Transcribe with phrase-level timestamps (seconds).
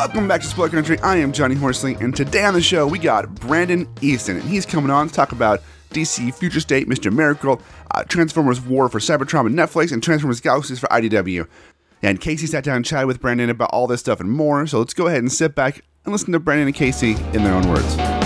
[0.00, 0.98] Welcome back to Spoiler Country.
[1.00, 4.64] I am Johnny Horsley, and today on the show we got Brandon Easton, and he's
[4.64, 7.12] coming on to talk about DC Future State, Mr.
[7.12, 11.46] Miracle, uh, Transformers War for Cybertron and Netflix, and Transformers Galaxies for IDW.
[12.00, 14.78] And Casey sat down and chatted with Brandon about all this stuff and more, so
[14.78, 17.68] let's go ahead and sit back and listen to Brandon and Casey in their own
[17.68, 18.19] words.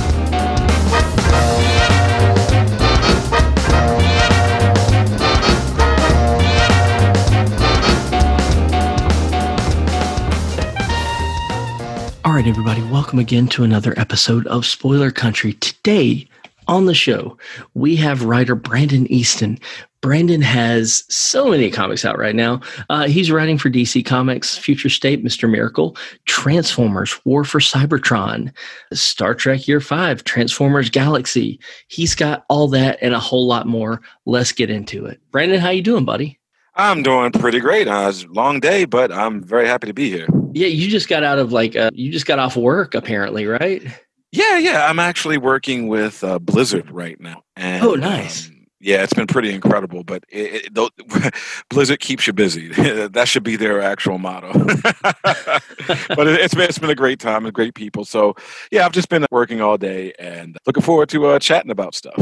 [12.25, 15.53] All right, everybody, welcome again to another episode of Spoiler Country.
[15.55, 16.27] Today
[16.67, 17.37] on the show,
[17.75, 19.59] we have writer Brandon Easton.
[20.01, 22.63] Brandon has so many comics out right now.
[22.89, 25.51] Uh, he's writing for DC Comics, Future State, Mr.
[25.51, 28.51] Miracle, Transformers, War for Cybertron,
[28.95, 31.61] Star Trek Year 5, Transformers Galaxy.
[31.89, 34.01] He's got all that and a whole lot more.
[34.25, 35.21] Let's get into it.
[35.31, 36.39] Brandon, how you doing, buddy?
[36.75, 37.87] I'm doing pretty great.
[37.87, 40.27] Uh, it's a long day, but I'm very happy to be here.
[40.55, 43.83] Yeah, you just got out of like uh, you just got off work apparently, right?
[44.31, 44.89] Yeah, yeah.
[44.89, 47.43] I'm actually working with uh, Blizzard right now.
[47.57, 48.49] And, oh, nice.
[48.49, 51.35] Um, yeah, it's been pretty incredible, but it, it,
[51.71, 52.69] Blizzard keeps you busy.
[53.09, 54.53] that should be their actual motto.
[54.53, 58.05] but it, has been it's been a great time and great people.
[58.05, 58.35] So
[58.71, 62.17] yeah, I've just been working all day and looking forward to uh, chatting about stuff.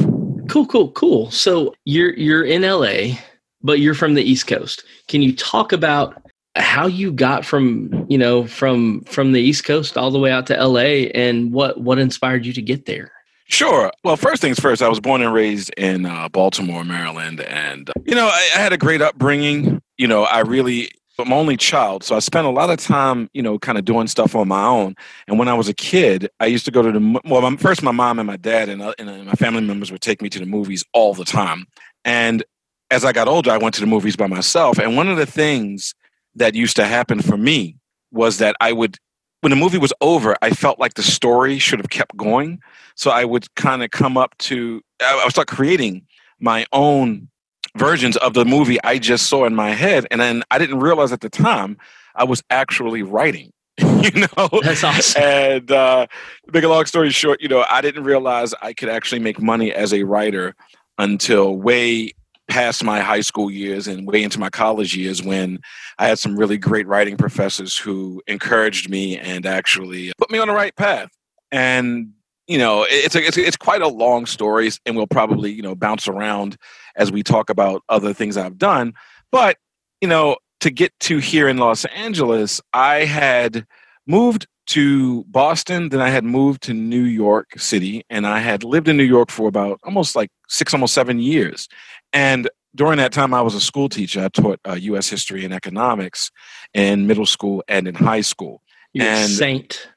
[0.48, 1.30] Cool, cool, cool.
[1.30, 3.16] So you're you're in LA,
[3.62, 4.84] but you're from the East Coast.
[5.08, 6.21] Can you talk about
[6.54, 10.46] how you got from you know from from the east coast all the way out
[10.46, 13.12] to la and what what inspired you to get there
[13.52, 13.92] Sure.
[14.02, 17.42] Well, first things first, I was born and raised in uh, Baltimore, Maryland.
[17.42, 19.82] And, you know, I, I, had a great upbringing.
[19.98, 22.02] You know, I really, I'm only child.
[22.02, 24.64] So I spent a lot of time, you know, kind of doing stuff on my
[24.64, 24.94] own.
[25.28, 27.82] And when I was a kid, I used to go to the, well, my, first
[27.82, 30.30] my mom and my dad and, uh, and uh, my family members would take me
[30.30, 31.66] to the movies all the time.
[32.06, 32.42] And
[32.90, 34.78] as I got older, I went to the movies by myself.
[34.78, 35.94] And one of the things
[36.36, 37.76] that used to happen for me
[38.10, 38.98] was that I would,
[39.40, 42.60] when the movie was over, I felt like the story should have kept going.
[42.94, 46.06] So I would kind of come up to, I would start creating
[46.38, 47.28] my own
[47.76, 50.06] versions of the movie I just saw in my head.
[50.10, 51.78] And then I didn't realize at the time
[52.14, 53.52] I was actually writing.
[53.78, 56.06] you know that's awesome and uh
[56.52, 59.72] make a long story short you know i didn't realize i could actually make money
[59.72, 60.54] as a writer
[60.98, 62.12] until way
[62.52, 65.58] past my high school years and way into my college years when
[65.98, 70.48] I had some really great writing professors who encouraged me and actually put me on
[70.48, 71.08] the right path.
[71.50, 72.12] And
[72.46, 75.74] you know, it's a, it's it's quite a long story, and we'll probably you know
[75.74, 76.58] bounce around
[76.94, 78.92] as we talk about other things I've done.
[79.30, 79.56] But
[80.02, 83.66] you know, to get to here in Los Angeles, I had
[84.06, 88.88] moved to Boston, then I had moved to New York City, and I had lived
[88.88, 91.68] in New York for about almost like six, almost seven years.
[92.12, 94.24] And during that time, I was a school teacher.
[94.24, 95.08] I taught uh, U.S.
[95.08, 96.30] history and economics
[96.74, 98.62] in middle school and in high school.
[98.92, 99.88] You're and saint.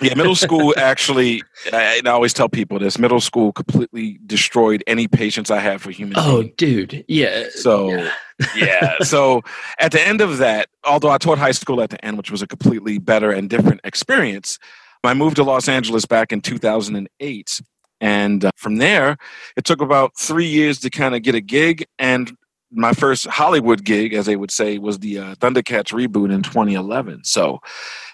[0.00, 1.42] yeah, middle school actually.
[1.72, 5.90] I, I, always tell people this: middle school completely destroyed any patience I have for
[5.90, 6.14] human.
[6.16, 6.54] Oh, beings.
[6.56, 7.44] dude, yeah.
[7.50, 8.10] So, yeah.
[8.56, 8.98] yeah.
[9.00, 9.42] So,
[9.78, 12.40] at the end of that, although I taught high school at the end, which was
[12.40, 14.58] a completely better and different experience,
[15.04, 17.60] I moved to Los Angeles back in 2008
[18.04, 19.16] and uh, from there,
[19.56, 21.86] it took about three years to kind of get a gig.
[21.98, 22.36] And
[22.70, 27.24] my first Hollywood gig, as they would say, was the uh, Thundercats reboot in 2011.
[27.24, 27.68] So I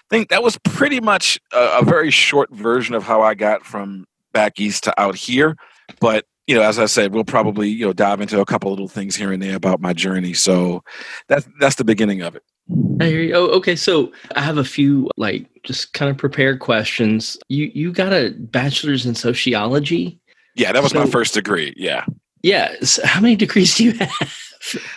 [0.09, 4.05] think that was pretty much a, a very short version of how I got from
[4.31, 5.57] back east to out here.
[5.99, 8.87] But you know, as I said, we'll probably you know dive into a couple little
[8.87, 10.33] things here and there about my journey.
[10.33, 10.85] So
[11.27, 12.43] that's that's the beginning of it.
[12.99, 13.35] I hear you.
[13.35, 13.75] Oh, okay.
[13.75, 17.37] So I have a few like just kind of prepared questions.
[17.49, 20.19] You you got a bachelor's in sociology?
[20.55, 21.73] Yeah, that was so, my first degree.
[21.75, 22.05] Yeah.
[22.43, 22.73] Yeah.
[22.81, 24.37] So how many degrees do you have?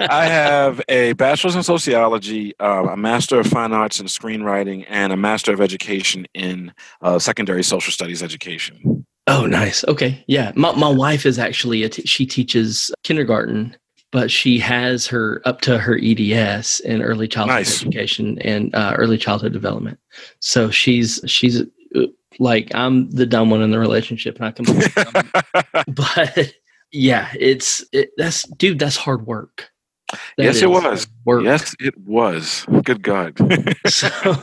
[0.01, 5.13] I have a bachelor's in sociology, uh, a master of fine arts in screenwriting, and
[5.13, 6.73] a master of education in
[7.03, 9.07] uh, secondary social studies education.
[9.27, 9.85] Oh, nice.
[9.85, 10.53] Okay, yeah.
[10.55, 13.77] My my wife is actually a t- she teaches kindergarten,
[14.15, 17.83] but she has her up to her EDS in early childhood Nice.
[17.83, 19.99] education and uh, early childhood development.
[20.39, 21.63] So she's she's
[21.97, 22.03] uh,
[22.39, 24.67] like I'm the dumb one in the relationship, and I can.
[25.95, 26.53] but
[26.93, 28.79] yeah, it's it, that's dude.
[28.79, 29.69] That's hard work.
[30.37, 31.09] That Yes, it was.
[31.25, 31.43] Work.
[31.43, 32.65] yes, it was.
[32.85, 33.37] Good God.
[33.89, 34.41] so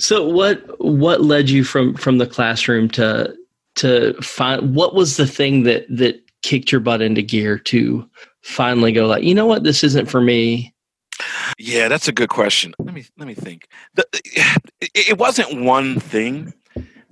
[0.00, 3.32] so what what led you from from the classroom to
[3.76, 8.04] to find what was the thing that that kicked your butt into gear to
[8.42, 10.72] finally go like you know what this isn't for me
[11.58, 12.74] Yeah, that's a good question.
[12.78, 13.68] Let me let me think.
[13.94, 14.04] The,
[14.80, 16.52] it, wasn't one thing.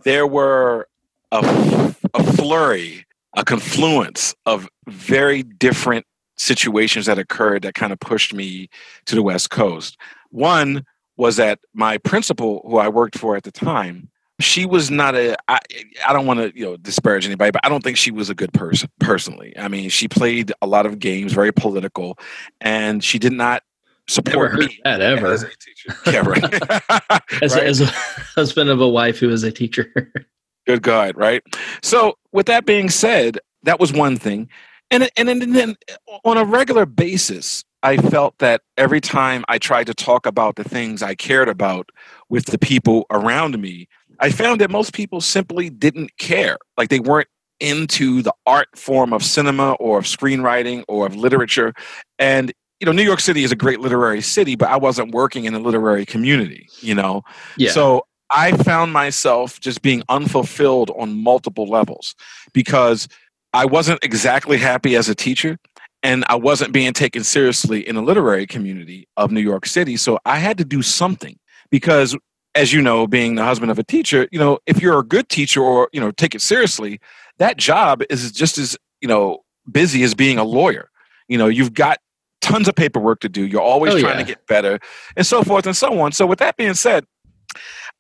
[0.05, 0.89] There were
[1.31, 3.07] a, a flurry,
[3.37, 6.07] a confluence of very different
[6.37, 8.69] situations that occurred that kind of pushed me
[9.07, 9.99] to the West Coast.
[10.31, 10.85] One
[11.17, 14.09] was that my principal, who I worked for at the time,
[14.41, 15.37] she was not a.
[15.49, 15.59] I,
[16.07, 18.35] I don't want to you know disparage anybody, but I don't think she was a
[18.35, 19.53] good person personally.
[19.59, 22.19] I mean, she played a lot of games, very political,
[22.61, 23.63] and she did not
[24.09, 25.97] never support heard me that ever as a teacher.
[26.07, 27.23] Yeah, right.
[27.43, 27.65] as, Right?
[27.65, 30.13] as a husband of a wife who is a teacher
[30.67, 31.43] Good God, right?
[31.83, 34.49] So, with that being said, that was one thing,
[34.91, 35.77] and and then, and then
[36.25, 40.65] on a regular basis, I felt that every time I tried to talk about the
[40.65, 41.89] things I cared about
[42.29, 43.89] with the people around me,
[44.21, 46.59] I found that most people simply didn't care.
[46.77, 47.29] Like they weren't
[47.59, 51.75] into the art form of cinema or of screenwriting or of literature,
[52.19, 55.45] and you know, New York City is a great literary city, but I wasn't working
[55.45, 56.69] in the literary community.
[56.81, 57.23] You know,
[57.57, 62.15] yeah so I found myself just being unfulfilled on multiple levels
[62.53, 63.09] because
[63.53, 65.59] I wasn't exactly happy as a teacher
[66.03, 69.97] and I wasn't being taken seriously in the literary community of New York City.
[69.97, 71.39] So I had to do something
[71.71, 72.17] because
[72.55, 75.29] as you know, being the husband of a teacher, you know, if you're a good
[75.29, 77.01] teacher or, you know, take it seriously,
[77.39, 79.39] that job is just as, you know,
[79.71, 80.91] busy as being a lawyer.
[81.29, 81.99] You know, you've got
[82.41, 83.47] tons of paperwork to do.
[83.47, 84.25] You're always Oh, trying yeah.
[84.25, 84.81] to get better
[85.17, 86.13] and so forth and so on.
[86.13, 87.05] So with that being said,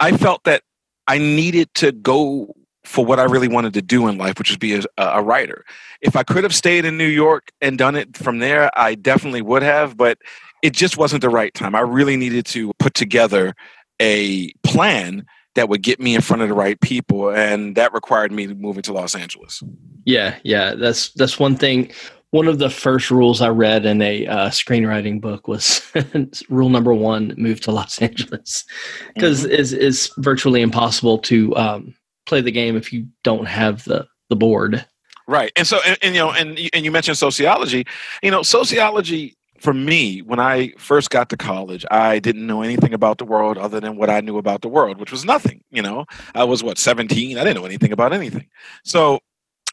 [0.00, 0.62] I felt that
[1.06, 2.54] I needed to go
[2.84, 5.64] for what I really wanted to do in life, which is be a, a writer.
[6.00, 9.42] If I could have stayed in New York and done it from there, I definitely
[9.42, 10.18] would have, but
[10.62, 11.74] it just wasn't the right time.
[11.74, 13.54] I really needed to put together
[14.00, 18.32] a plan that would get me in front of the right people, and that required
[18.32, 19.62] me moving to Los Angeles.
[20.04, 21.92] Yeah, yeah, that's that's one thing.
[22.30, 25.82] One of the first rules I read in a uh, screenwriting book was
[26.48, 28.64] rule number one: move to Los Angeles,
[29.14, 31.94] because it's it's virtually impossible to um,
[32.26, 34.86] play the game if you don't have the the board.
[35.26, 35.52] Right.
[35.54, 37.86] And so, and, and, you know, and and you mentioned sociology.
[38.22, 42.94] You know, sociology for me, when I first got to college, I didn't know anything
[42.94, 45.62] about the world other than what I knew about the world, which was nothing.
[45.70, 47.38] You know, I was what seventeen.
[47.38, 48.46] I didn't know anything about anything.
[48.84, 49.20] So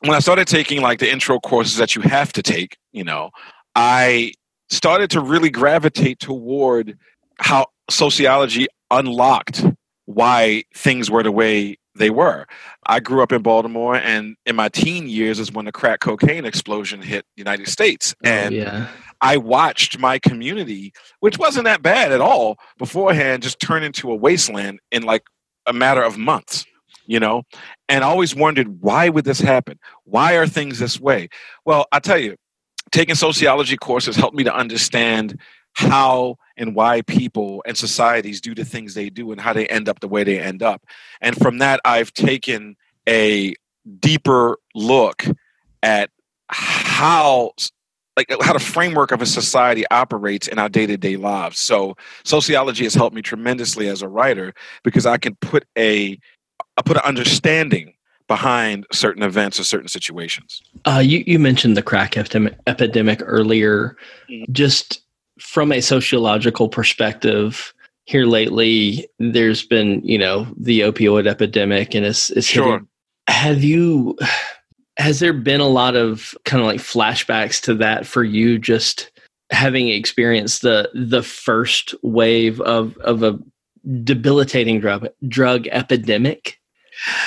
[0.01, 3.31] when I started taking like the intro courses that you have to take, you know,
[3.75, 4.33] I
[4.69, 6.97] started to really gravitate toward
[7.39, 9.65] how sociology unlocked
[10.05, 12.45] why things were the way they were.
[12.85, 16.45] I grew up in Baltimore, and in my teen years is when the crack cocaine
[16.45, 18.15] explosion hit the United States.
[18.23, 18.87] Oh, and oh, yeah,
[19.21, 24.15] I watched my community, which wasn't that bad at all beforehand, just turn into a
[24.15, 25.23] wasteland in like
[25.65, 26.65] a matter of months,
[27.05, 27.43] you know?
[27.89, 29.79] And I always wondered, why would this happen?
[30.03, 31.29] Why are things this way?
[31.65, 32.35] Well, I tell you,
[32.91, 35.39] taking sociology courses helped me to understand
[35.73, 39.87] how and why people and societies do the things they do and how they end
[39.87, 40.83] up the way they end up.
[41.21, 42.75] And from that, I've taken
[43.07, 43.53] a
[43.99, 45.23] deeper look
[45.83, 46.09] at
[46.49, 47.51] how
[48.17, 51.95] like how the framework of a society operates in our day-to-day lives so
[52.25, 56.19] sociology has helped me tremendously as a writer because i can put a
[56.77, 57.93] i put an understanding
[58.27, 63.95] behind certain events or certain situations uh, you you mentioned the crack epidemic, epidemic earlier.
[64.29, 64.49] Mhm.
[64.51, 65.01] Just
[65.39, 67.73] from a sociological perspective,
[68.05, 72.65] here lately, there's been you know the opioid epidemic, and it's it's Sure.
[72.73, 72.87] hitting
[73.29, 74.17] have you
[74.97, 79.11] has there been a lot of kind of like flashbacks to that for you just
[79.51, 83.39] having experienced the the first wave of of a
[84.03, 86.59] debilitating drug drug epidemic?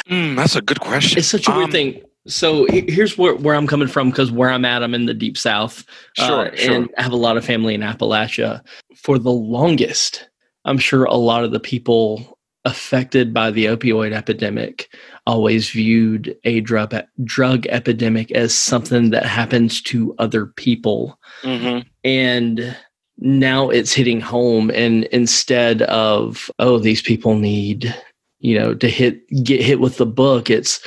[0.08, 1.18] Mm, that's a good question.
[1.18, 2.02] It's such a weird Um, thing.
[2.26, 5.38] So here's where, where i'm coming from because where i'm at i'm in the deep
[5.38, 5.84] south
[6.18, 6.74] Sure, uh, sure.
[6.74, 8.60] and I have a lot of family in appalachia.
[8.94, 10.28] For the longest
[10.66, 14.94] i'm sure a lot of the people affected by the opioid epidemic
[15.26, 21.18] always viewed a drug drug epidemic as something that happens to other people.
[21.42, 21.88] Mm-hmm.
[22.04, 22.76] and
[23.22, 27.94] now it's hitting home and instead of oh these people need
[28.38, 30.80] you know to hit get hit with the book it's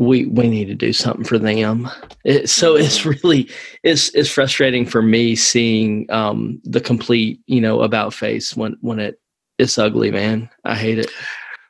[0.00, 1.88] we we need to do something for them.
[2.24, 3.48] It, so it's really
[3.82, 8.98] it's it's frustrating for me seeing um the complete you know about face when when
[8.98, 9.19] it
[9.60, 11.10] it's ugly man i hate it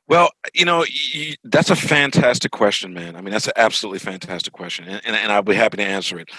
[0.09, 3.15] Well, you know, y- that's a fantastic question, man.
[3.17, 6.19] I mean, that's an absolutely fantastic question, and, and, and I'll be happy to answer
[6.19, 6.31] it.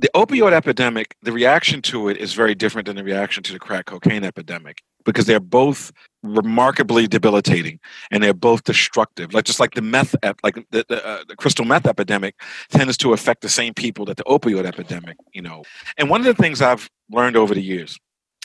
[0.00, 3.58] The opioid epidemic, the reaction to it is very different than the reaction to the
[3.58, 7.78] crack cocaine epidemic because they're both remarkably debilitating
[8.10, 9.34] and they're both destructive.
[9.34, 12.34] Like just like the meth, ep- like the the, uh, the crystal meth epidemic
[12.70, 15.64] tends to affect the same people that the opioid epidemic, you know.
[15.98, 17.98] And one of the things I've learned over the years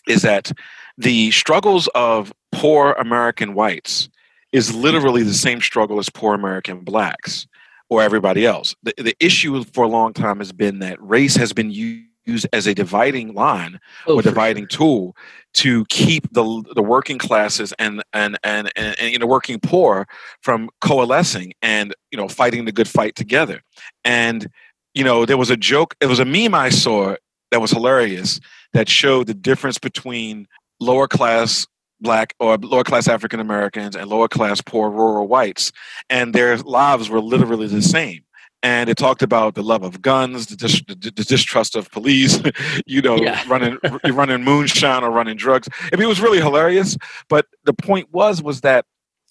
[0.07, 0.51] is that
[0.97, 4.09] the struggles of poor American whites
[4.51, 7.47] is literally the same struggle as poor American blacks
[7.89, 8.75] or everybody else.
[8.83, 12.67] The, the issue for a long time has been that race has been used as
[12.67, 15.15] a dividing line Oh, or dividing tool
[15.55, 20.07] to keep the the working classes and and, and and and you know working poor
[20.41, 23.61] from coalescing and you know fighting the good fight together.
[24.05, 24.47] And
[24.93, 27.15] you know there was a joke, it was a meme I saw
[27.53, 28.39] that was hilarious
[28.73, 30.47] that showed the difference between
[30.79, 31.67] lower class
[32.01, 35.71] black or lower class African Americans and lower class poor rural whites,
[36.09, 38.21] and their lives were literally the same.
[38.63, 42.41] And it talked about the love of guns, the, dis- the, distrust of police,
[42.87, 43.43] you know, Yeah.
[43.47, 43.77] running
[44.11, 45.69] running moonshine or running drugs.
[45.91, 46.97] I mean, it was really hilarious.
[47.29, 48.85] But the point was was that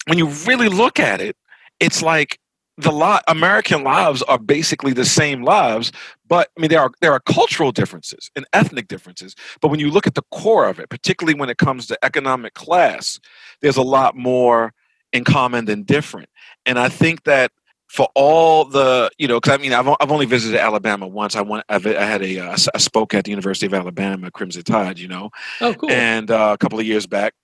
[0.07, 1.35] when you really look at it,
[1.81, 2.39] it's like
[2.77, 5.91] the lot American lives are basically the same lives,
[6.27, 9.35] but I mean there are there are cultural differences and ethnic differences.
[9.61, 12.55] But when you look at the core of it, particularly when it comes to economic
[12.55, 13.19] class,
[13.61, 14.73] there's a lot more
[15.11, 16.29] in common than different.
[16.65, 17.51] And I think that
[17.87, 21.35] for all the you know, because I mean I've I've only visited Alabama once.
[21.35, 24.63] I went I've, I had a uh, I spoke at the University of Alabama Crimson
[24.63, 25.29] Tide, you know,
[25.61, 27.35] oh cool and uh, a couple of years back.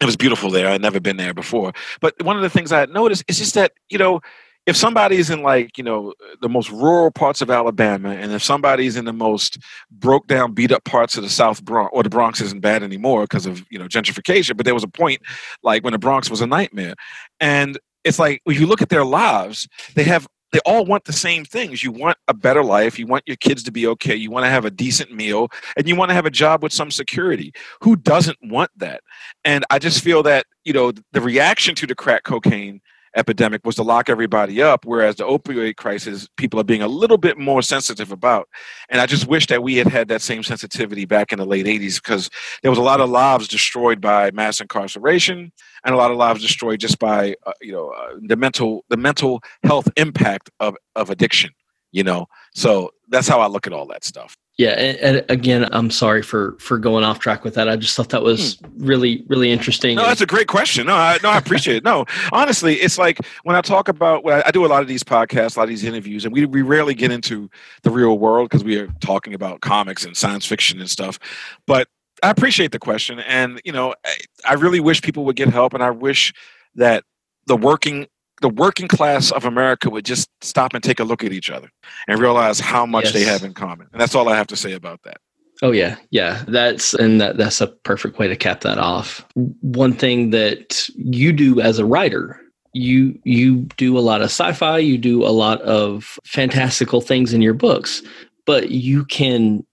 [0.00, 0.68] It was beautiful there.
[0.68, 1.72] I'd never been there before.
[2.00, 4.20] But one of the things I had noticed is just that, you know,
[4.66, 8.96] if somebody's in like, you know, the most rural parts of Alabama, and if somebody's
[8.96, 9.58] in the most
[9.90, 13.22] broke down, beat up parts of the South Bronx, or the Bronx isn't bad anymore
[13.22, 15.22] because of, you know, gentrification, but there was a point
[15.62, 16.94] like when the Bronx was a nightmare.
[17.38, 21.12] And it's like, when you look at their lives, they have they all want the
[21.12, 21.82] same things.
[21.82, 22.98] You want a better life.
[22.98, 24.14] You want your kids to be okay.
[24.14, 26.72] You want to have a decent meal and you want to have a job with
[26.72, 27.52] some security.
[27.82, 29.00] Who doesn't want that?
[29.44, 32.80] And I just feel that, you know, the reaction to the crack cocaine
[33.16, 37.18] epidemic was to lock everybody up, whereas the opioid crisis, people are being a little
[37.18, 38.48] bit more sensitive about.
[38.88, 41.66] And I just wish that we had had that same sensitivity back in the late
[41.66, 42.30] 80s because
[42.62, 45.52] there was a lot of lives destroyed by mass incarceration
[45.84, 48.96] and a lot of lives destroyed just by, uh, you know, uh, the mental the
[48.96, 51.50] mental health impact of, of addiction,
[51.92, 52.26] you know.
[52.54, 54.36] So that's how I look at all that stuff.
[54.58, 57.68] Yeah, and, and again, I'm sorry for for going off track with that.
[57.68, 59.96] I just thought that was really really interesting.
[59.96, 60.02] Hmm.
[60.02, 60.86] No, that's a great question.
[60.86, 61.84] No, I, no, I appreciate it.
[61.84, 64.88] No, honestly, it's like when I talk about when I, I do a lot of
[64.88, 67.50] these podcasts, a lot of these interviews, and we we rarely get into
[67.82, 71.18] the real world because we are talking about comics and science fiction and stuff.
[71.66, 71.88] But
[72.22, 75.74] I appreciate the question, and you know, I, I really wish people would get help,
[75.74, 76.32] and I wish
[76.76, 77.04] that
[77.46, 78.06] the working
[78.46, 81.68] the working class of America would just stop and take a look at each other
[82.06, 83.88] and realize how much they have in common.
[83.90, 85.16] And that's all I have to say about that.
[85.62, 86.44] Oh yeah, yeah.
[86.46, 89.26] That's and that that's a perfect way to cap that off.
[89.34, 92.40] One thing that you do as a writer,
[92.72, 97.42] you you do a lot of sci-fi, you do a lot of fantastical things in
[97.42, 98.00] your books,
[98.44, 99.66] but you can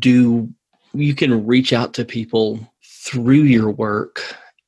[0.00, 0.52] do
[0.94, 4.20] you can reach out to people through your work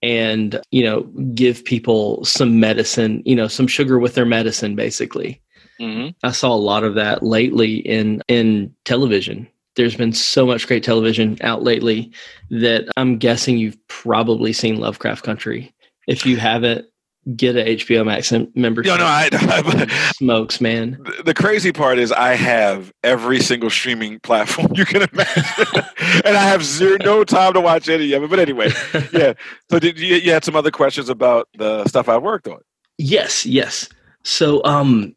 [0.03, 1.03] and, you know,
[1.35, 5.41] give people some medicine, you know, some sugar with their medicine basically.
[5.81, 6.11] Mm-hmm.
[6.23, 9.49] I saw a lot of that lately in in television.
[9.75, 12.13] There's been so much great television out lately
[12.51, 15.75] that I'm guessing you've probably seen Lovecraft Country.
[16.07, 16.87] If you haven't,
[17.37, 18.91] get a HBO Max mem- membership.
[18.91, 19.87] No, no, I,
[20.17, 20.99] smokes, man.
[21.25, 25.45] the- crazy part is I have every single streaming platform you can imagine,
[26.25, 28.31] and I have zero no time to watch any of it.
[28.31, 28.71] But anyway,
[29.13, 29.35] yeah.
[29.71, 32.59] So did you, you had some other questions about the stuff I worked on?
[32.99, 33.89] Yes, yes.
[34.25, 35.15] So, um,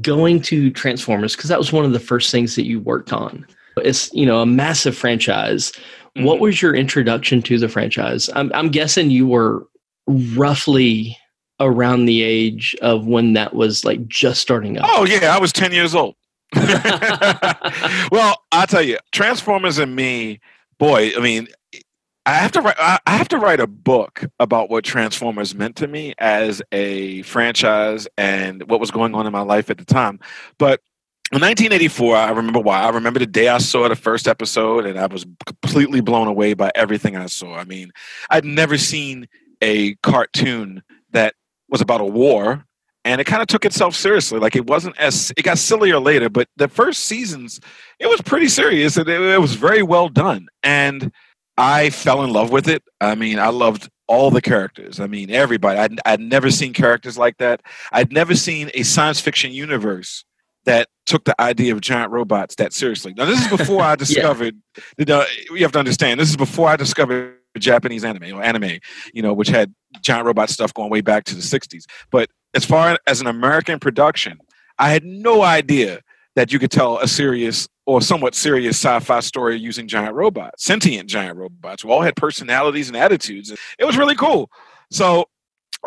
[0.00, 3.46] going to Transformers because that was one of the first things that you worked on.
[3.78, 5.72] It's you know a massive franchise.
[6.16, 6.40] What Mhm.
[6.40, 8.28] was your introduction to the franchise?
[8.34, 9.66] I'm I'm guessing you were
[10.36, 11.16] roughly
[11.60, 14.86] around the age of when that was like just starting up.
[14.88, 16.14] Oh yeah, I was ten years old.
[18.10, 20.40] well, I'll tell you, Transformers and me,
[20.78, 21.12] boy.
[21.16, 21.48] I mean,
[22.28, 22.76] I have to write.
[22.78, 28.06] I have to write a book about what Transformers meant to me as a franchise
[28.18, 30.20] and what was going on in my life at the time.
[30.58, 30.80] But
[31.32, 32.80] in 1984, I remember why.
[32.80, 36.54] I remember the day I saw the first episode, and I was completely blown away
[36.54, 37.54] by everything I saw.
[37.54, 37.92] I mean,
[38.30, 39.26] I'd never seen
[39.60, 41.34] a cartoon that
[41.68, 42.64] was about a war
[43.04, 44.38] and it kind of took itself seriously.
[44.38, 47.60] Like it wasn't as it got sillier later, but the first seasons
[47.98, 50.48] it was pretty serious and it, it was very well done.
[50.62, 51.12] And
[51.56, 52.82] I fell in love with it.
[53.00, 55.00] I mean, I loved all the characters.
[55.00, 55.78] I mean, everybody.
[55.78, 57.62] I'd, I'd never seen characters like that.
[57.92, 60.24] I'd never seen a science fiction universe
[60.64, 63.14] that took the idea of giant robots that seriously.
[63.16, 64.54] Now, this is before I discovered.
[64.76, 64.82] yeah.
[64.98, 66.20] you, know, you have to understand.
[66.20, 68.78] This is before I discovered Japanese anime or anime,
[69.12, 71.84] you know, which had giant robot stuff going way back to the '60s.
[72.10, 74.38] But as far as an American production,
[74.78, 76.00] I had no idea
[76.36, 81.08] that you could tell a serious or somewhat serious sci-fi story using giant robots, sentient
[81.08, 83.52] giant robots who all had personalities and attitudes.
[83.78, 84.50] It was really cool.
[84.90, 85.24] So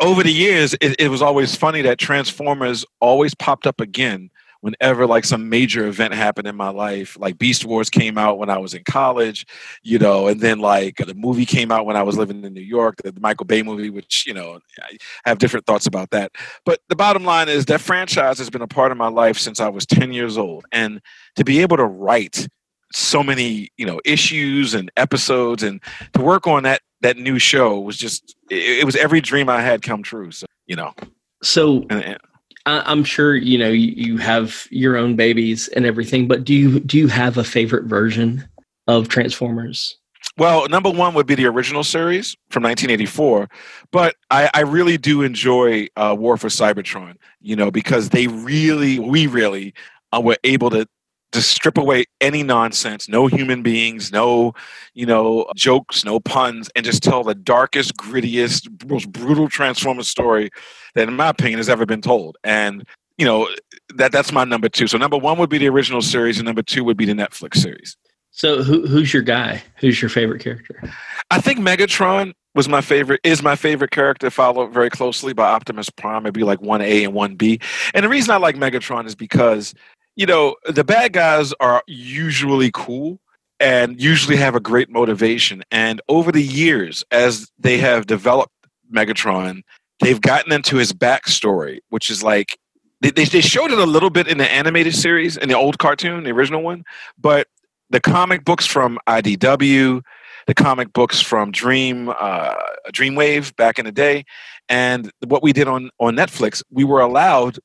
[0.00, 4.30] over the years, it, it was always funny that Transformers always popped up again
[4.62, 8.48] whenever like some major event happened in my life like beast wars came out when
[8.48, 9.46] i was in college
[9.82, 12.60] you know and then like the movie came out when i was living in new
[12.60, 16.32] york the, michael bay movie which you know i have different thoughts about that.
[16.64, 19.60] But the bottom line is that franchise has been a part of my life since
[19.60, 21.00] i was 10 years old and
[21.36, 22.48] to be able to write
[22.94, 25.80] so many you know issues and episodes and
[26.14, 29.60] to work on that that new show was just it, it was every dream i
[29.60, 30.94] had come true so you know.
[31.42, 32.18] So and, and,
[32.66, 36.98] I'm sure you know you have your own babies and everything, but do you do
[36.98, 38.48] you have a favorite version
[38.86, 39.96] of Transformers?
[40.38, 43.50] Well, number one would be the original series from 1984,
[43.90, 47.16] but I, I really do enjoy uh, War for Cybertron.
[47.40, 49.74] You know, because they really, we really
[50.12, 50.88] uh, were able to
[51.32, 54.52] to strip away any nonsense, no human beings, no,
[54.94, 60.50] you know, jokes, no puns, and just tell the darkest, grittiest, most brutal Transformers story
[60.94, 62.36] that, in my opinion, has ever been told.
[62.44, 62.84] And
[63.18, 63.48] you know,
[63.94, 64.86] that that's my number two.
[64.86, 67.56] So number one would be the original series, and number two would be the Netflix
[67.56, 67.96] series.
[68.30, 69.62] So who, who's your guy?
[69.76, 70.82] Who's your favorite character?
[71.30, 75.90] I think Megatron was my favorite is my favorite character followed very closely by Optimus
[75.90, 76.24] Prime.
[76.24, 77.60] It'd be like one A and one B.
[77.94, 79.74] And the reason I like Megatron is because
[80.16, 83.18] you know, the bad guys are usually cool
[83.60, 85.62] and usually have a great motivation.
[85.70, 88.52] And over the years, as they have developed
[88.92, 89.62] Megatron,
[90.00, 92.58] they've gotten into his backstory, which is like
[93.00, 96.24] they, they showed it a little bit in the animated series, in the old cartoon,
[96.24, 96.84] the original one,
[97.18, 97.48] but
[97.90, 100.02] the comic books from IDW,
[100.46, 102.54] the comic books from Dream, uh,
[102.92, 104.24] Dreamwave back in the day,
[104.68, 107.58] and what we did on on Netflix, we were allowed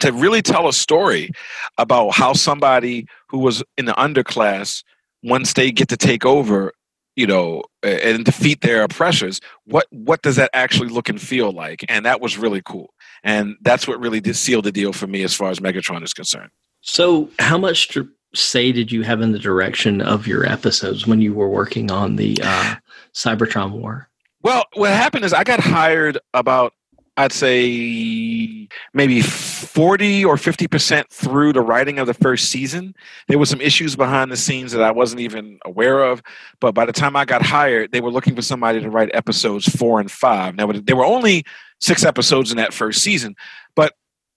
[0.00, 1.30] to really tell a story
[1.76, 4.82] about how somebody who was in the underclass
[5.22, 6.72] once they get to take over
[7.18, 11.84] you know and defeat their oppressors what what does that actually look and feel like?
[11.88, 12.94] And that was really cool.
[13.24, 16.14] And that's what really did seal the deal for me as far as megatron is
[16.14, 16.50] concerned.
[16.80, 21.20] So how much to say did you have in the direction of your episodes when
[21.20, 22.76] you were working on the uh,
[23.14, 24.08] cybertron war?
[24.42, 26.72] Well what happened is i got hired about
[27.18, 32.94] I'd say maybe 40 or 50% through the writing of the first season.
[33.26, 36.22] There were some issues behind the scenes that I wasn't even aware of.
[36.60, 39.66] But by the time I got hired, they were looking for somebody to write episodes
[39.66, 40.54] four and five.
[40.54, 41.44] Now, there were only
[41.80, 43.34] six episodes in that first season,
[43.74, 43.94] but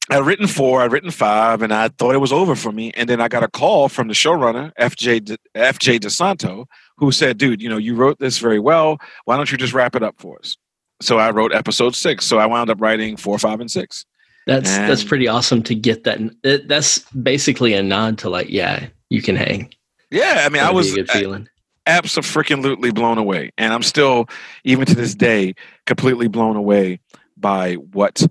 [0.10, 2.92] I'd written four, I'd written five, and I thought it was over for me.
[2.96, 6.66] And then I got a call from the showrunner, FJ, De, FJ DeSanto,
[6.98, 8.98] who said, dude, you know, you wrote this very well.
[9.26, 10.58] Why don't you just wrap it up for us?
[11.02, 12.26] So I wrote episode six.
[12.26, 14.06] So I wound up writing four, five, and six.
[14.48, 16.20] That's and that's pretty awesome to get that.
[16.68, 19.74] That's basically a nod to like, yeah, you can hang.
[20.10, 21.48] Yeah, I mean, I was a good feeling.
[21.88, 24.28] Absolutely blown away, and I'm still,
[24.64, 27.00] even to this day, completely blown away
[27.38, 28.26] by what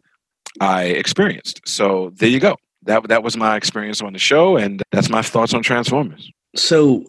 [0.61, 1.61] I experienced.
[1.67, 2.57] So there you go.
[2.85, 6.31] That that was my experience on the show, and that's my thoughts on Transformers.
[6.55, 7.05] So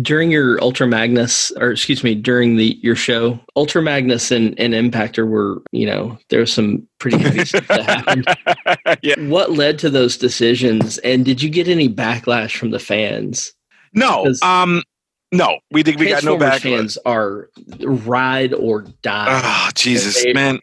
[0.00, 4.72] during your Ultra Magnus, or excuse me, during the your show, Ultra Magnus and, and
[4.72, 8.98] Impactor were, you know, there was some pretty heavy stuff that happened.
[9.02, 9.14] yeah.
[9.28, 13.52] What led to those decisions, and did you get any backlash from the fans?
[13.92, 14.82] No, um,
[15.30, 15.98] no, we did.
[15.98, 16.62] We got no backlash.
[16.62, 19.40] Fans are ride or die.
[19.44, 20.60] Oh, Jesus, they, man!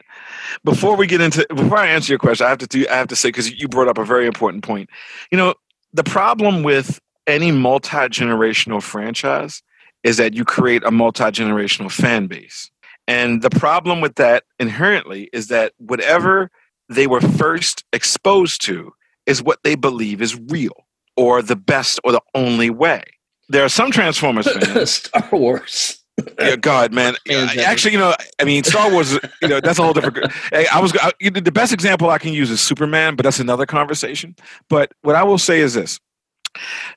[0.63, 3.07] Before we get into, before I answer your question, I have to do, I have
[3.09, 4.89] to say because you brought up a very important point.
[5.31, 5.53] You know,
[5.93, 9.61] the problem with any multi generational franchise
[10.03, 12.71] is that you create a multi generational fan base.
[13.07, 16.49] And the problem with that inherently is that whatever
[16.89, 18.93] they were first exposed to
[19.25, 23.03] is what they believe is real or the best or the only way.
[23.49, 24.91] There are some Transformers fans.
[24.91, 26.03] Star Wars.
[26.39, 27.15] yeah, God, man.
[27.29, 29.13] Actually, you know, I mean, Star Wars.
[29.41, 30.31] You know, that's a whole different.
[30.51, 33.65] Hey, I was I, the best example I can use is Superman, but that's another
[33.65, 34.35] conversation.
[34.69, 35.99] But what I will say is this: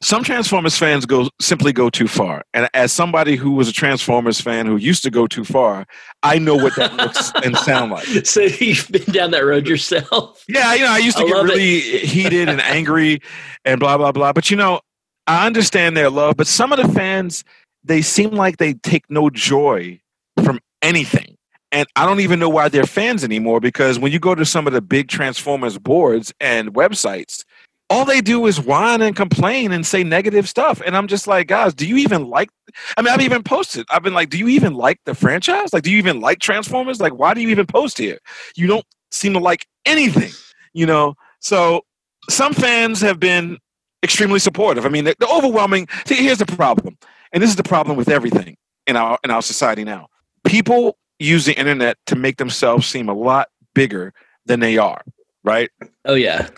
[0.02, 4.40] some Transformers fans go simply go too far, and as somebody who was a Transformers
[4.40, 5.86] fan who used to go too far,
[6.22, 8.06] I know what that looks and sound like.
[8.26, 10.44] So you've been down that road yourself.
[10.48, 13.20] Yeah, you know, I used to I get really heated and angry
[13.64, 14.32] and blah blah blah.
[14.32, 14.80] But you know,
[15.26, 17.44] I understand their love, but some of the fans
[17.84, 20.00] they seem like they take no joy
[20.42, 21.36] from anything.
[21.70, 24.66] And I don't even know why they're fans anymore because when you go to some
[24.66, 27.44] of the big Transformers boards and websites,
[27.90, 30.80] all they do is whine and complain and say negative stuff.
[30.84, 32.50] And I'm just like, guys, do you even like?
[32.96, 33.86] I mean, I've even posted.
[33.90, 35.72] I've been like, do you even like the franchise?
[35.72, 37.00] Like, do you even like Transformers?
[37.00, 38.18] Like, why do you even post here?
[38.56, 40.32] You don't seem to like anything,
[40.72, 41.14] you know?
[41.40, 41.82] So
[42.28, 43.58] some fans have been
[44.02, 44.86] extremely supportive.
[44.86, 45.88] I mean, the, overwhelming.
[46.06, 46.96] See, here's the problem,
[47.32, 50.08] and this is the problem with everything in our in our society now.
[50.44, 54.12] People use the internet to make themselves seem a lot bigger
[54.46, 55.02] than they are.
[55.42, 55.70] Right?
[56.04, 56.48] Oh yeah.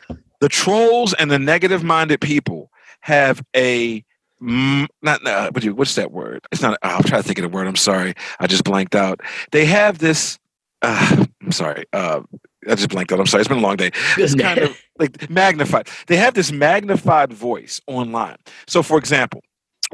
[0.46, 4.04] The trolls and the negative-minded people have a
[4.40, 6.46] not uh, what do you- what's that word?
[6.52, 6.78] It's not.
[6.84, 7.66] oh, I'm trying to think of the word.
[7.66, 8.14] I'm sorry.
[8.38, 9.22] I just blanked out.
[9.50, 10.38] They have this.
[10.82, 11.82] Uh, I'm sorry.
[11.92, 12.20] Uh,
[12.68, 13.18] I just blanked out.
[13.18, 13.40] I'm sorry.
[13.40, 13.90] It's been a long day.
[14.16, 15.88] It's kind of like magnified.
[16.06, 18.36] They have this magnified voice online.
[18.68, 19.42] So, for example,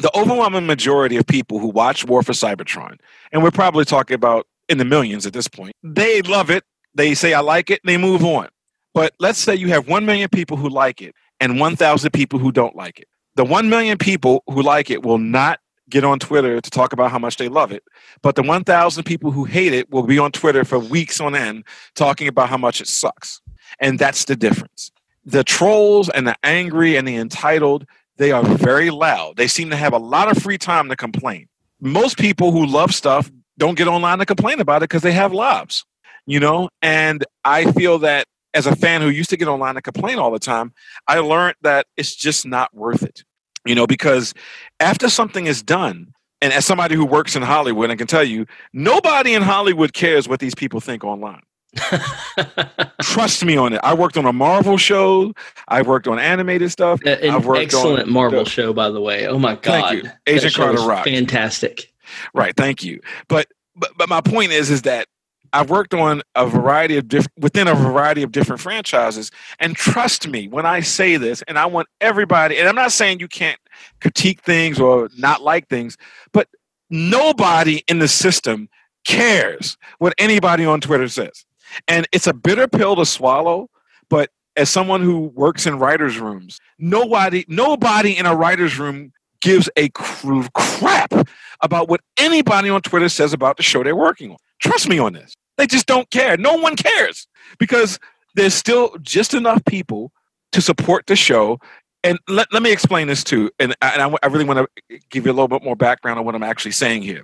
[0.01, 2.99] the overwhelming majority of people who watch War for Cybertron,
[3.33, 6.63] and we're probably talking about in the millions at this point, they love it.
[6.95, 8.49] They say, I like it, and they move on.
[8.95, 12.53] But let's say you have 1 million people who like it and 1,000 people who
[12.53, 13.09] don't like it.
[13.37, 17.11] The 1 million people who like it will not get on Twitter to talk about
[17.11, 17.83] how much they love it.
[18.23, 21.65] But the 1,000 people who hate it will be on Twitter for weeks on end
[21.95, 23.41] talking about how much it sucks.
[23.81, 24.91] And that's the difference.
[25.25, 29.37] The trolls and the angry and the entitled, they are very loud.
[29.37, 31.49] They seem to have a lot of free time to complain.
[31.81, 35.33] Most people who love stuff don't get online to complain about it because they have
[35.33, 35.85] lives,
[36.27, 36.69] you know?
[36.81, 40.31] And I feel that as a fan who used to get online and complain all
[40.31, 40.73] the time,
[41.09, 43.25] I learned that it's just not worth it,
[43.65, 44.35] you know, because
[44.81, 48.47] after something is done, and as somebody who works in Hollywood, I can tell you,
[48.73, 51.43] nobody in Hollywood cares what these people think online.
[53.03, 53.81] Trust me on it.
[53.83, 55.33] I worked on a Marvel show.
[55.69, 57.01] I've worked on animated stuff.
[57.07, 59.27] An I've worked excellent on- Marvel show, by the way.
[59.27, 60.13] Oh my god.
[60.27, 61.09] Agent Carter rocked.
[61.09, 61.93] Fantastic.
[62.35, 62.55] Right.
[62.57, 63.01] Thank you.
[63.29, 65.07] But but but my point is is that
[65.53, 70.27] I've worked on a variety of different within a variety of different franchises, and trust
[70.29, 72.59] me when I say this, and I want everybody.
[72.59, 73.61] And I'm not saying you can't
[74.01, 75.97] critique things or not like things,
[76.33, 76.49] but
[76.91, 78.69] nobody in the system
[79.07, 81.45] cares what anybody on Twitter says,
[81.87, 83.69] and it's a bitter pill to swallow.
[84.09, 89.13] But as someone who works in writers' rooms, nobody nobody in a writers' room
[89.43, 91.13] gives a cr- crap
[91.61, 94.37] about what anybody on Twitter says about the show they're working on.
[94.61, 95.35] Trust me on this.
[95.63, 96.37] They just don't care.
[96.37, 97.29] No one cares
[97.61, 98.01] because
[98.35, 100.11] there's still just enough people
[100.51, 101.61] to support the show.
[102.03, 103.49] And let, let me explain this too.
[103.61, 106.25] And, and I, I really want to give you a little bit more background on
[106.25, 107.23] what I'm actually saying here.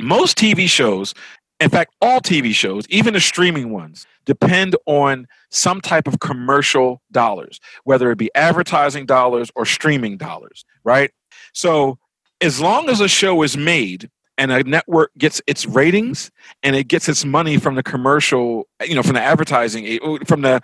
[0.00, 1.12] Most TV shows,
[1.58, 7.02] in fact, all TV shows, even the streaming ones, depend on some type of commercial
[7.10, 11.10] dollars, whether it be advertising dollars or streaming dollars, right?
[11.52, 11.98] So
[12.40, 14.08] as long as a show is made
[14.42, 16.32] and a network gets its ratings
[16.64, 20.42] and it gets its money from the commercial, you know, from the advertising, eh, from
[20.42, 20.60] the,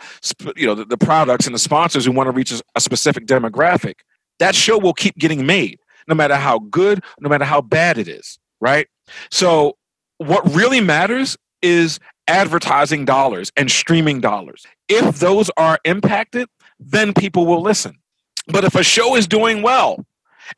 [0.57, 3.25] you know, the, the products and the sponsors who want to reach a, a specific
[3.25, 3.95] demographic,
[4.41, 8.09] that show will keep getting made, no matter how good, no matter how bad it
[8.09, 8.88] is, right?
[9.31, 9.77] So
[10.17, 14.67] what really matters is advertising dollars and streaming dollars.
[14.88, 16.49] If those are impacted,
[16.81, 17.97] then people will listen.
[18.49, 20.05] But if a show is doing well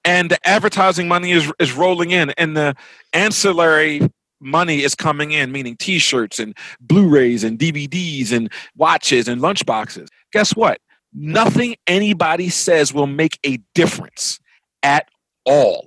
[0.04, 2.74] and the advertising money is, is rolling in and the
[3.12, 4.00] ancillary
[4.40, 9.40] money is coming in, meaning t shirts and Blu rays and DVDs and watches and
[9.40, 10.80] lunchboxes, guess what?
[11.12, 14.38] Nothing anybody says will make a difference
[14.82, 15.08] at
[15.44, 15.86] all.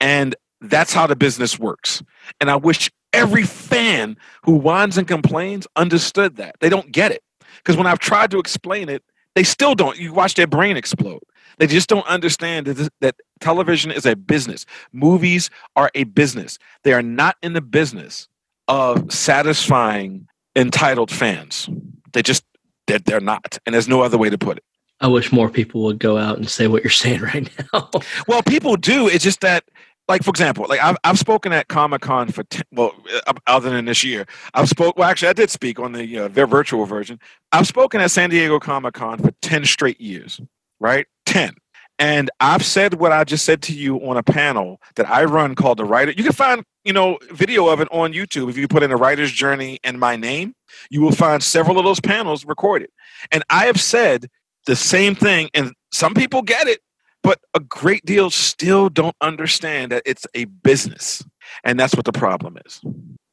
[0.00, 2.02] And that's how the business works.
[2.40, 6.56] And I wish every fan who whines and complains understood that.
[6.60, 7.22] They don't get it.
[7.56, 9.02] Because when I've tried to explain it,
[9.34, 9.98] they still don't.
[9.98, 11.22] You watch their brain explode.
[11.60, 14.64] They just don't understand that, this, that television is a business.
[14.94, 16.58] Movies are a business.
[16.84, 18.28] They are not in the business
[18.66, 21.68] of satisfying entitled fans.
[22.14, 22.44] They just,
[22.86, 23.58] they're, they're not.
[23.66, 24.64] And there's no other way to put it.
[25.02, 27.90] I wish more people would go out and say what you're saying right now.
[28.26, 29.08] Well, people do.
[29.08, 29.64] It's just that,
[30.08, 32.94] like for example, like I've I've spoken at Comic Con for ten, well,
[33.26, 34.96] uh, other than this year, I've spoke.
[34.96, 37.20] Well, actually, I did speak on the uh, their virtual version.
[37.52, 40.40] I've spoken at San Diego Comic Con for ten straight years,
[40.80, 41.06] right?
[41.30, 41.54] Ten,
[42.00, 45.54] And I've said what I just said to you on a panel that I run
[45.54, 46.10] called the writer.
[46.10, 48.50] You can find, you know, video of it on YouTube.
[48.50, 50.54] If you put in a writer's journey and my name,
[50.90, 52.90] you will find several of those panels recorded.
[53.30, 54.26] And I have said
[54.66, 56.80] the same thing, and some people get it,
[57.22, 61.24] but a great deal still don't understand that it's a business.
[61.62, 62.80] And that's what the problem is.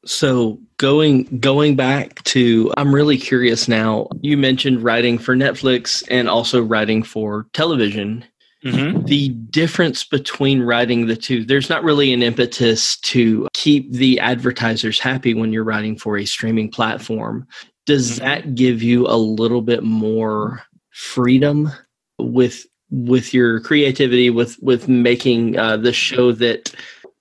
[0.05, 4.07] So going going back to I'm really curious now.
[4.21, 8.23] You mentioned writing for Netflix and also writing for television.
[8.63, 9.05] Mm-hmm.
[9.05, 14.99] The difference between writing the two, there's not really an impetus to keep the advertisers
[14.99, 17.47] happy when you're writing for a streaming platform.
[17.85, 18.25] Does mm-hmm.
[18.25, 21.71] that give you a little bit more freedom
[22.17, 26.73] with with your creativity, with with making uh, the show that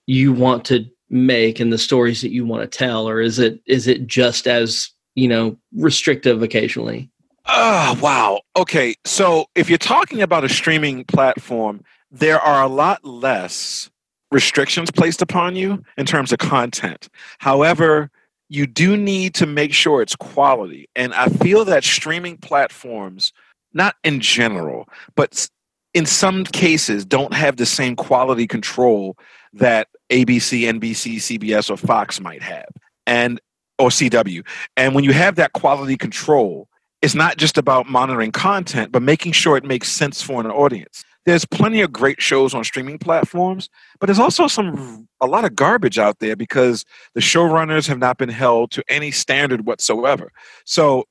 [0.07, 3.61] you want to make and the stories that you want to tell, or is it
[3.67, 7.11] is it just as you know restrictive occasionally?
[7.49, 8.41] Oh, wow.
[8.57, 8.95] Okay.
[9.05, 13.89] So if you're talking about a streaming platform, there are a lot less
[14.33, 17.09] restrictions placed upon you in terms of content.
[17.39, 18.11] However,
[18.49, 20.89] you do need to make sure it's quality.
[20.97, 23.33] And I feel that streaming platforms,
[23.73, 25.49] not in general, but
[25.95, 29.17] in some cases, don't have the same quality control
[29.53, 32.69] that ABC, NBC, CBS, or Fox might have.
[33.07, 33.41] And
[33.79, 34.47] or CW.
[34.77, 36.69] And when you have that quality control,
[37.03, 41.05] it's not just about monitoring content, but making sure it makes sense for an audience.
[41.27, 45.57] There's plenty of great shows on streaming platforms, but there's also some a lot of
[45.57, 50.31] garbage out there because the showrunners have not been held to any standard whatsoever.
[50.65, 51.05] So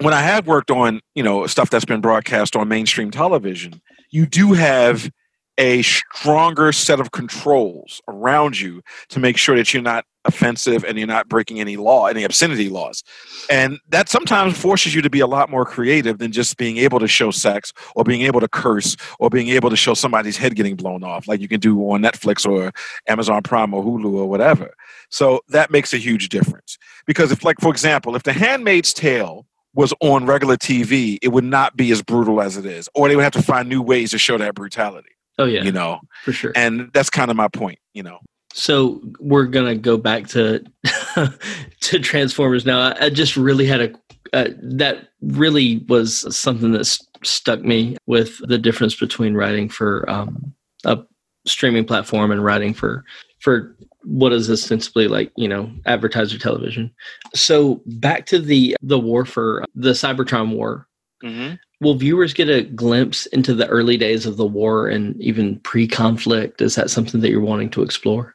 [0.00, 3.80] when I have worked on, you know, stuff that's been broadcast on mainstream television,
[4.10, 5.10] you do have
[5.58, 10.98] a stronger set of controls around you to make sure that you're not offensive and
[10.98, 13.02] you're not breaking any law, any obscenity laws.
[13.50, 17.00] And that sometimes forces you to be a lot more creative than just being able
[17.00, 20.54] to show sex or being able to curse or being able to show somebody's head
[20.54, 22.70] getting blown off, like you can do on Netflix or
[23.08, 24.74] Amazon Prime or Hulu or whatever.
[25.10, 26.78] So that makes a huge difference.
[27.06, 31.44] Because if, like, for example, if The Handmaid's Tale was on regular TV, it would
[31.44, 34.10] not be as brutal as it is, or they would have to find new ways
[34.10, 35.17] to show that brutality.
[35.38, 36.52] Oh yeah, you know, for sure.
[36.54, 38.18] And that's kind of my point, you know.
[38.52, 40.64] So we're gonna go back to
[41.80, 42.80] to Transformers now.
[42.80, 43.94] I, I just really had a
[44.32, 50.08] uh, that really was something that st- stuck me with the difference between writing for
[50.10, 50.98] um, a
[51.46, 53.04] streaming platform and writing for
[53.40, 56.92] for what is ostensibly like you know advertiser television.
[57.34, 60.88] So back to the the war for the Cybertron war.
[61.22, 65.60] Mm-hmm will viewers get a glimpse into the early days of the war and even
[65.60, 66.60] pre-conflict?
[66.60, 68.34] Is that something that you're wanting to explore?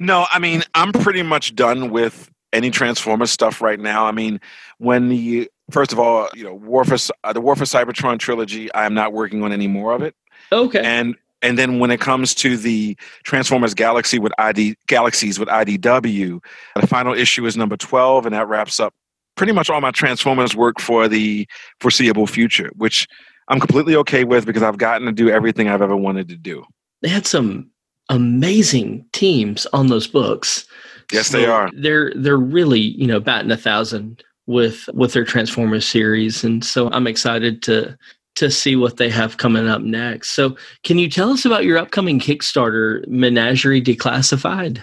[0.00, 4.06] No i mean i'm pretty much done with any transformers stuff right now.
[4.06, 4.40] I mean
[4.78, 8.72] when the first of all you know war for uh, the war for cybertron trilogy
[8.74, 10.16] i am not working on any more of it.
[10.50, 10.80] Okay.
[10.80, 16.42] And and then when it comes to the Transformers Galaxy with ID Galaxies with IDW,
[16.76, 18.94] the final issue is number 12 and that wraps up
[19.36, 21.46] pretty much all my Transformers work for the
[21.80, 23.06] foreseeable future, which
[23.48, 26.64] I'm completely okay with because I've gotten to do everything I've ever wanted to do.
[27.02, 27.70] They had some
[28.08, 30.66] amazing teams on those books.
[31.12, 31.70] Yes, so they are.
[31.74, 36.90] They're they're really you know batting a thousand with with their Transformers series, and so
[36.90, 37.96] I'm excited to
[38.34, 40.30] to see what they have coming up next.
[40.30, 44.82] So, can you tell us about your upcoming Kickstarter, Menagerie Declassified?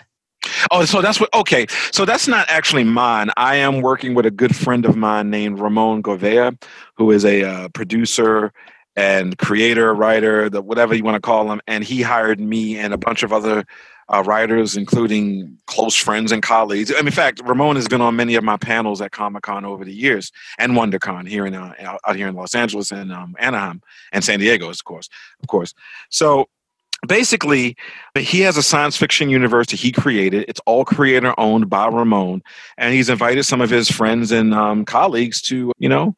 [0.72, 1.34] Oh, so that's what.
[1.34, 3.30] Okay, so that's not actually mine.
[3.38, 6.62] I am working with a good friend of mine named Ramon Govea,
[6.96, 8.52] who is a uh, producer
[8.96, 11.62] and creator, writer, the whatever you want to call him.
[11.68, 13.66] And he hired me and a bunch of other
[14.10, 16.90] uh, writers, including close friends and colleagues.
[16.90, 19.86] Mean, in fact, Ramon has been on many of my panels at Comic Con over
[19.86, 21.74] the years, and WonderCon here in uh,
[22.06, 25.10] out here in Los Angeles and um, Anaheim and San Diego, of course,
[25.42, 25.74] of course.
[26.10, 26.50] So
[27.10, 27.76] basically
[28.18, 30.46] he has a science fiction universe that he created.
[30.48, 32.42] It's all creator owned by ramon
[32.78, 36.16] and he's invited some of his friends and um, colleagues to you know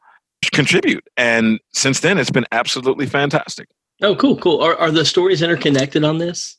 [0.54, 1.04] contribute.
[1.17, 3.67] And since then it's been absolutely fantastic.
[4.04, 4.62] Oh cool cool.
[4.62, 6.58] Are, are the stories interconnected on this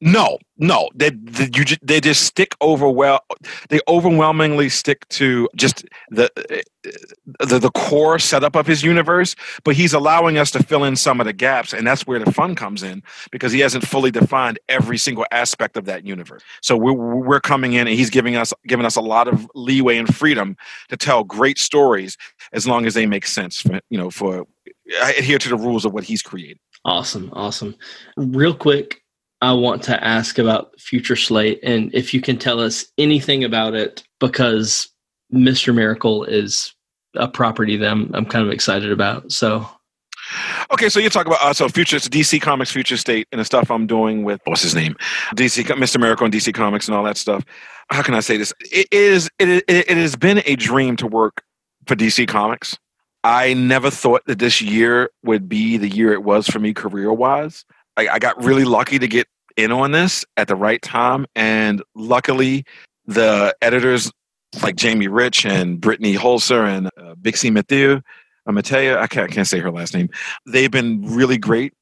[0.00, 3.24] no, no, they they, you, they just stick over well.
[3.70, 6.30] They overwhelmingly stick to just the,
[7.40, 11.18] the the core setup of his universe, but he's allowing us to fill in some
[11.18, 14.58] of the gaps, and that's where the fun comes in because he hasn't fully defined
[14.68, 16.42] every single aspect of that universe.
[16.60, 19.96] So we're we're coming in, and he's giving us giving us a lot of leeway
[19.96, 20.58] and freedom
[20.90, 22.18] to tell great stories
[22.52, 23.62] as long as they make sense.
[23.62, 24.44] For, you know, for
[25.02, 26.58] I adhere to the rules of what he's created.
[26.84, 27.74] Awesome, awesome.
[28.16, 29.02] Real quick,
[29.42, 33.74] I want to ask about Future State and if you can tell us anything about
[33.74, 34.88] it because
[35.32, 35.74] Mr.
[35.74, 36.74] Miracle is
[37.14, 39.32] a property that I'm, I'm kind of excited about.
[39.32, 39.68] So,
[40.72, 43.70] Okay, so you talk about uh, so future DC Comics Future State and the stuff
[43.70, 44.96] I'm doing with what's his name,
[45.36, 46.00] DC Mr.
[46.00, 47.44] Miracle and DC Comics and all that stuff.
[47.90, 48.52] How can I say this?
[48.72, 51.44] It is it, it, it has been a dream to work
[51.86, 52.76] for DC Comics.
[53.22, 57.12] I never thought that this year would be the year it was for me career
[57.12, 57.64] wise.
[57.96, 61.82] I, I got really lucky to get in on this at the right time, and
[61.94, 62.64] luckily,
[63.06, 64.12] the editors
[64.62, 68.00] like Jamie Rich and Brittany Holzer and uh, Bixie Mathieu
[68.54, 70.08] Matea, I can't, I can't say her last name.
[70.46, 71.72] They've been really great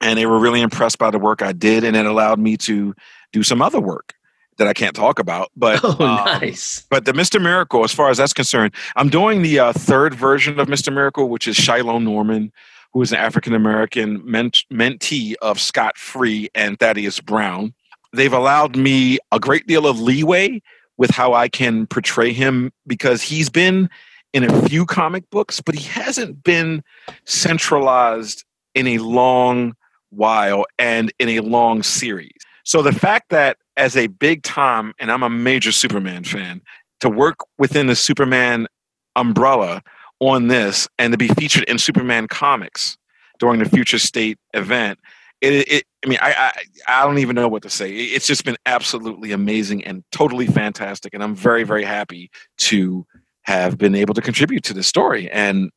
[0.00, 2.94] and they were really impressed by the work I did, and it allowed me to
[3.32, 4.14] do some other work
[4.58, 5.50] that I can't talk about.
[5.56, 6.84] But oh, um, nice.
[6.90, 7.40] But the Mr.
[7.40, 10.92] Miracle, as far as that's concerned, I'm doing the uh, third version of Mr.
[10.92, 12.52] Miracle, which is Shiloh Norman,
[12.92, 17.74] who is an African American ment- mentee of Scott Free and Thaddeus Brown.
[18.12, 20.60] They've allowed me a great deal of leeway
[20.98, 23.88] with how I can portray him because he's been
[24.32, 26.82] in a few comic books, but he hasn't been
[27.24, 29.74] centralized in a long
[30.10, 32.32] while and in a long series.
[32.64, 36.60] So the fact that as a big time, and I'm a major Superman fan,
[37.00, 38.68] to work within the Superman
[39.16, 39.82] umbrella
[40.22, 42.96] on this and to be featured in Superman comics
[43.40, 45.00] during the Future State event,
[45.40, 47.90] it, it I mean, I, I I don't even know what to say.
[47.90, 53.04] It's just been absolutely amazing and totally fantastic, and I'm very very happy to
[53.42, 55.28] have been able to contribute to this story.
[55.30, 55.70] And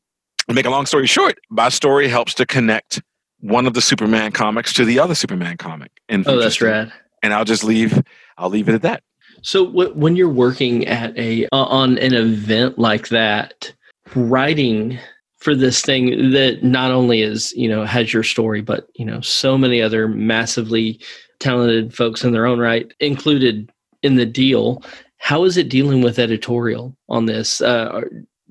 [0.48, 3.02] to make a long story short, my story helps to connect
[3.40, 5.92] one of the Superman comics to the other Superman comic.
[6.08, 6.94] And oh, that's rad.
[7.24, 8.04] And I'll just leave.
[8.38, 9.02] I'll leave it at that.
[9.42, 13.74] So w- when you're working at a uh, on an event like that,
[14.14, 15.00] writing
[15.38, 19.22] for this thing that not only is you know has your story, but you know
[19.22, 21.00] so many other massively
[21.40, 23.72] talented folks in their own right included
[24.04, 24.82] in the deal
[25.26, 27.60] how is it dealing with editorial on this?
[27.60, 28.02] Uh,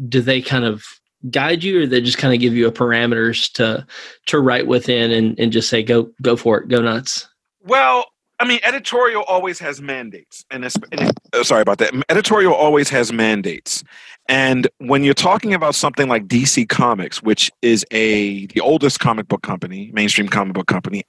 [0.08, 0.84] do they kind of
[1.30, 3.86] guide you, or they just kind of give you a parameters to
[4.26, 7.28] to write within and, and just say go go for it, go nuts?
[7.60, 8.06] Well,
[8.44, 11.94] I mean, editorial always has mandates, and, it's, and it, oh, sorry about that.
[12.10, 13.82] Editorial always has mandates,
[14.28, 19.28] and when you're talking about something like DC Comics, which is a the oldest comic
[19.28, 21.04] book company, mainstream comic book company,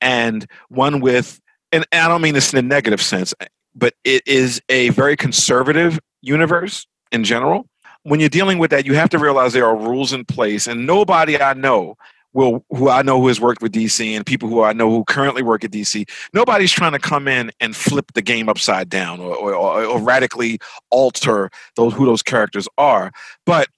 [0.00, 4.24] and one with and I don't mean this in a negative sense uh, but it
[4.26, 7.68] is a very conservative universe in general.
[8.02, 10.84] When you're dealing with that, you have to realize there are rules in place, and
[10.84, 11.96] nobody I know
[12.32, 15.04] will who I know who has worked with DC and people who I know who
[15.04, 19.20] currently work at DC, nobody's trying to come in and flip the game upside down
[19.20, 20.58] or, or, or radically
[20.90, 23.12] alter those who those characters are.
[23.44, 23.68] But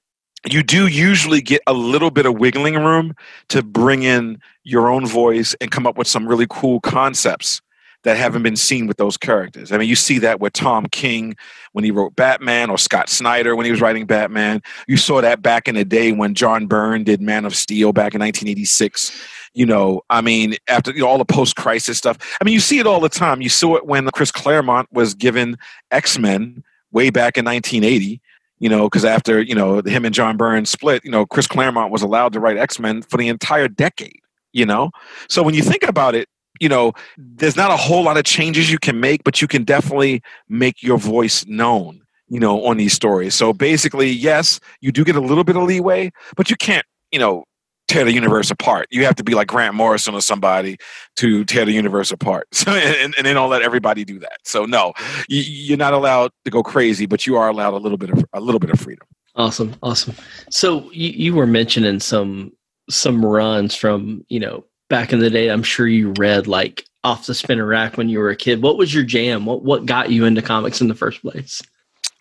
[0.49, 3.15] you do usually get a little bit of wiggling room
[3.49, 7.61] to bring in your own voice and come up with some really cool concepts
[8.05, 9.73] that haven't been seen with those characters.
[9.73, 11.37] I mean, you see that with Tom King
[11.73, 14.63] when he wrote Batman or Scott Snyder when he was writing Batman.
[14.87, 18.15] You saw that back in the day when John Byrne did Man of Steel back
[18.15, 19.21] in 1986.
[19.55, 22.19] You know, I mean, after you know, all the post crisis stuff.
[22.41, 23.41] I mean, you see it all the time.
[23.41, 25.57] You saw it when Chris Claremont was given
[25.91, 28.21] X Men way back in 1980
[28.61, 31.93] you know, because after you know him and John Byrne split, you know, Chris Claremont
[31.93, 34.21] was allowed to write X Men for the entire decade.
[34.53, 34.91] You know,
[35.29, 36.29] so when you think about it,
[36.61, 39.64] you know, there's not a whole lot of changes you can make, but you can
[39.64, 43.35] definitely make your voice known, you know, on these stories.
[43.35, 47.18] So basically, yes, you do get a little bit of leeway, but you can't, you
[47.18, 47.44] know,
[47.88, 48.87] tear the universe apart.
[48.90, 50.77] You have to be like Grant Morrison or somebody
[51.16, 52.47] to tear the universe apart.
[52.59, 54.38] So, and, and then don't let everybody do that.
[54.44, 54.92] So no,
[55.29, 58.25] you, are not allowed to go crazy, but you are allowed a little bit of
[58.33, 59.07] a little bit of freedom.
[59.37, 60.14] Awesome, awesome.
[60.51, 62.53] So you, you were mentioning some
[62.90, 67.27] some runs from you know back in the day, I'm sure you read like off
[67.27, 68.62] the spinner rack when you were a kid.
[68.62, 69.46] What was your jam?
[69.46, 71.62] What what got you into comics in the first place?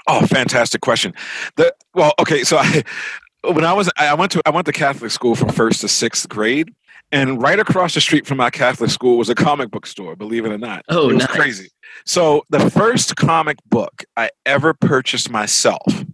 [0.08, 1.14] Oh, fantastic question.
[1.56, 2.84] The well, okay, so I
[3.44, 6.28] when I was I went to I went to Catholic school from first to sixth
[6.30, 6.74] grade,
[7.12, 10.16] and right across the street from my Catholic school was a comic book store.
[10.16, 11.36] Believe it or not, oh, it was nice.
[11.36, 11.70] crazy.
[12.06, 16.06] So the first comic book I ever purchased myself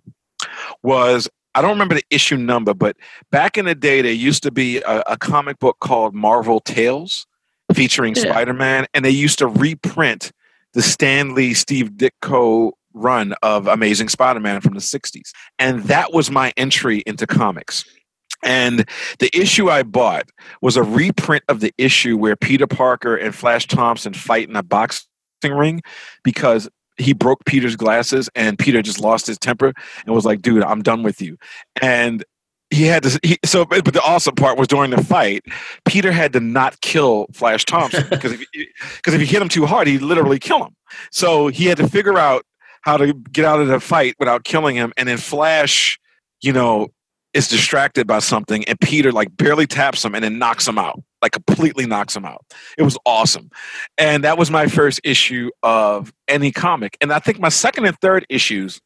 [0.81, 2.97] was I don't remember the issue number, but
[3.31, 7.27] back in the day, there used to be a, a comic book called Marvel Tales
[7.73, 8.23] featuring yeah.
[8.23, 10.31] Spider Man, and they used to reprint
[10.73, 15.31] the Stan Lee Steve Ditko run of Amazing Spider Man from the 60s.
[15.59, 17.85] And that was my entry into comics.
[18.43, 18.85] And
[19.19, 20.29] the issue I bought
[20.61, 24.63] was a reprint of the issue where Peter Parker and Flash Thompson fight in a
[24.63, 25.07] boxing
[25.43, 25.81] ring
[26.23, 29.73] because he broke Peter's glasses and Peter just lost his temper
[30.05, 31.37] and was like, dude, I'm done with you.
[31.81, 32.23] And
[32.69, 35.43] he had to, he, so, but the awesome part was during the fight,
[35.85, 38.41] Peter had to not kill Flash Thompson because if,
[38.97, 40.75] because if he hit him too hard, he'd literally kill him.
[41.11, 42.45] So he had to figure out
[42.81, 44.91] how to get out of the fight without killing him.
[44.97, 45.99] And then Flash,
[46.41, 46.89] you know,
[47.33, 51.01] is distracted by something and Peter like barely taps him and then knocks him out,
[51.21, 52.45] like completely knocks him out.
[52.77, 53.49] It was awesome.
[53.97, 56.97] And that was my first issue of any comic.
[57.01, 58.79] And I think my second and third issues,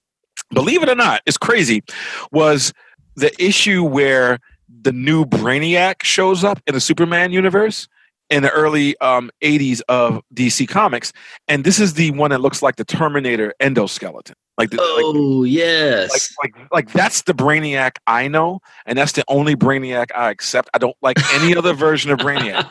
[0.52, 1.84] believe it or not, it's crazy,
[2.32, 2.74] was
[3.16, 4.40] the issue where
[4.82, 7.88] the new Brainiac shows up in the Superman universe
[8.30, 11.14] in the early um, 80s of DC Comics.
[11.48, 14.34] And this is the one that looks like the Terminator endoskeleton.
[14.58, 19.12] Like, the, oh like, yes, like, like, like that's the Brainiac I know, and that's
[19.12, 20.68] the only Brainiac I accept.
[20.74, 22.68] I don't like any other version of Brainiac,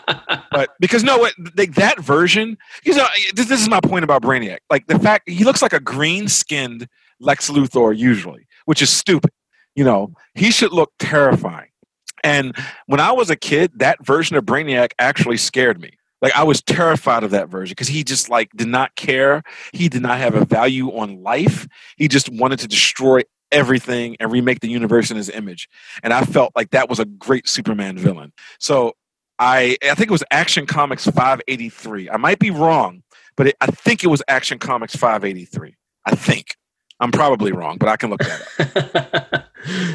[0.51, 4.21] but because no, what like that version, you know, this, this is my point about
[4.23, 4.59] Brainiac.
[4.69, 6.89] Like the fact he looks like a green skinned
[7.21, 9.31] Lex Luthor usually, which is stupid.
[9.77, 11.69] You know, he should look terrifying.
[12.23, 12.57] And
[12.87, 15.93] when I was a kid, that version of Brainiac actually scared me.
[16.23, 19.43] Like I was terrified of that version because he just like did not care.
[19.73, 21.69] He did not have a value on life.
[21.97, 25.69] He just wanted to destroy everything and remake the universe in his image.
[26.03, 28.33] And I felt like that was a great Superman villain.
[28.59, 28.95] So
[29.39, 32.11] I I think it was Action Comics 583.
[32.11, 33.03] I might be wrong,
[33.37, 35.75] but it, I think it was Action Comics 583.
[36.07, 36.57] I think.
[37.01, 39.45] I'm probably wrong, but I can look that up.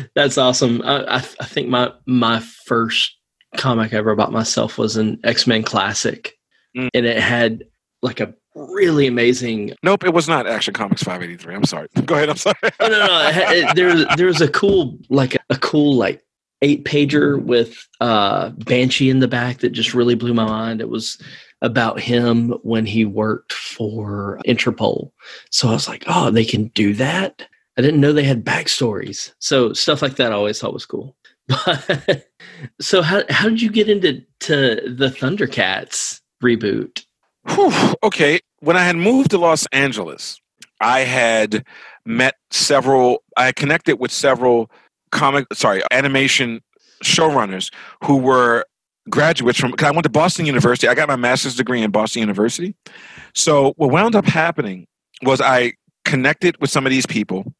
[0.15, 0.81] That's awesome.
[0.83, 3.15] I, I, I, think my my first
[3.57, 6.37] comic I ever bought myself was an X Men Classic,
[6.77, 6.89] mm.
[6.93, 7.63] and it had
[8.01, 9.73] like a really amazing.
[9.83, 11.55] Nope, it was not Action Comics 583.
[11.55, 11.87] I'm sorry.
[12.05, 12.29] Go ahead.
[12.29, 12.55] I'm sorry.
[12.63, 13.29] oh, no, no.
[13.29, 16.21] It, it, there there was a cool like a cool like
[16.61, 20.81] eight pager with uh Banshee in the back that just really blew my mind.
[20.81, 21.19] It was
[21.61, 25.11] about him when he worked for Interpol.
[25.49, 27.47] So I was like, oh, they can do that.
[27.77, 29.33] I didn't know they had backstories.
[29.39, 31.15] So stuff like that I always thought was cool.
[31.65, 32.27] But
[32.79, 37.03] so how how did you get into to the Thundercats reboot?
[37.49, 40.39] Whew, okay, when I had moved to Los Angeles,
[40.79, 41.65] I had
[42.05, 43.23] met several.
[43.35, 44.69] I connected with several
[45.11, 46.61] comic, sorry, animation
[47.03, 48.65] showrunners who were
[49.11, 49.73] graduates from.
[49.73, 50.87] Cause I went to Boston University.
[50.87, 52.75] I got my master's degree in Boston University.
[53.35, 54.87] So what wound up happening
[55.21, 55.73] was I
[56.05, 57.53] connected with some of these people,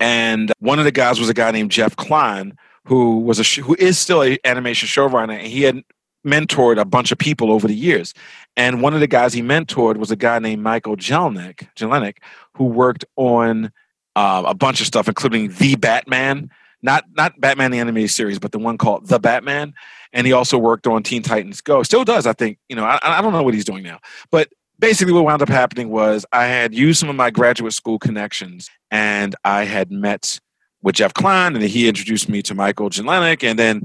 [0.00, 3.76] and one of the guys was a guy named Jeff Klein, who was a who
[3.78, 5.82] is still an animation showrunner, and he had
[6.26, 8.12] mentored a bunch of people over the years.
[8.56, 12.18] And one of the guys he mentored was a guy named Michael Jelenic, Jelenic
[12.54, 13.70] who worked on
[14.16, 16.50] uh, a bunch of stuff, including The Batman,
[16.82, 19.74] not not Batman the animated series, but the one called The Batman.
[20.12, 21.82] And he also worked on Teen Titans Go.
[21.82, 22.58] Still does, I think.
[22.68, 23.98] You know, I, I don't know what he's doing now,
[24.30, 24.48] but
[24.78, 28.70] basically what wound up happening was I had used some of my graduate school connections,
[28.90, 30.38] and I had met
[30.82, 33.82] with Jeff Klein, and he introduced me to Michael Jelenic, and then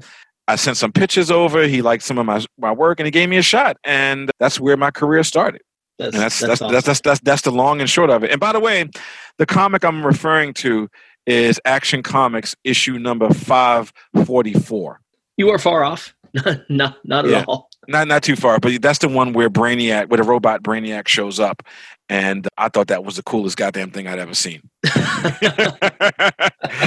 [0.48, 1.64] I sent some pitches over.
[1.68, 4.60] He liked some of my my work, and he gave me a shot, and that's
[4.60, 5.62] where my career started.
[5.98, 8.32] That's that's that's, that's, that's, that's, that's that's the long and short of it.
[8.32, 8.90] And by the way,
[9.38, 10.90] the comic I'm referring to
[11.26, 13.94] is Action Comics issue number five
[14.26, 15.02] forty four.
[15.38, 16.16] You are far off.
[16.70, 17.46] not not at yeah.
[17.48, 17.70] all.
[17.88, 21.40] Not not too far, but that's the one where Brainiac, where the robot Brainiac shows
[21.40, 21.64] up,
[22.10, 24.62] and I thought that was the coolest goddamn thing I'd ever seen,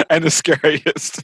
[0.09, 1.22] and the scariest.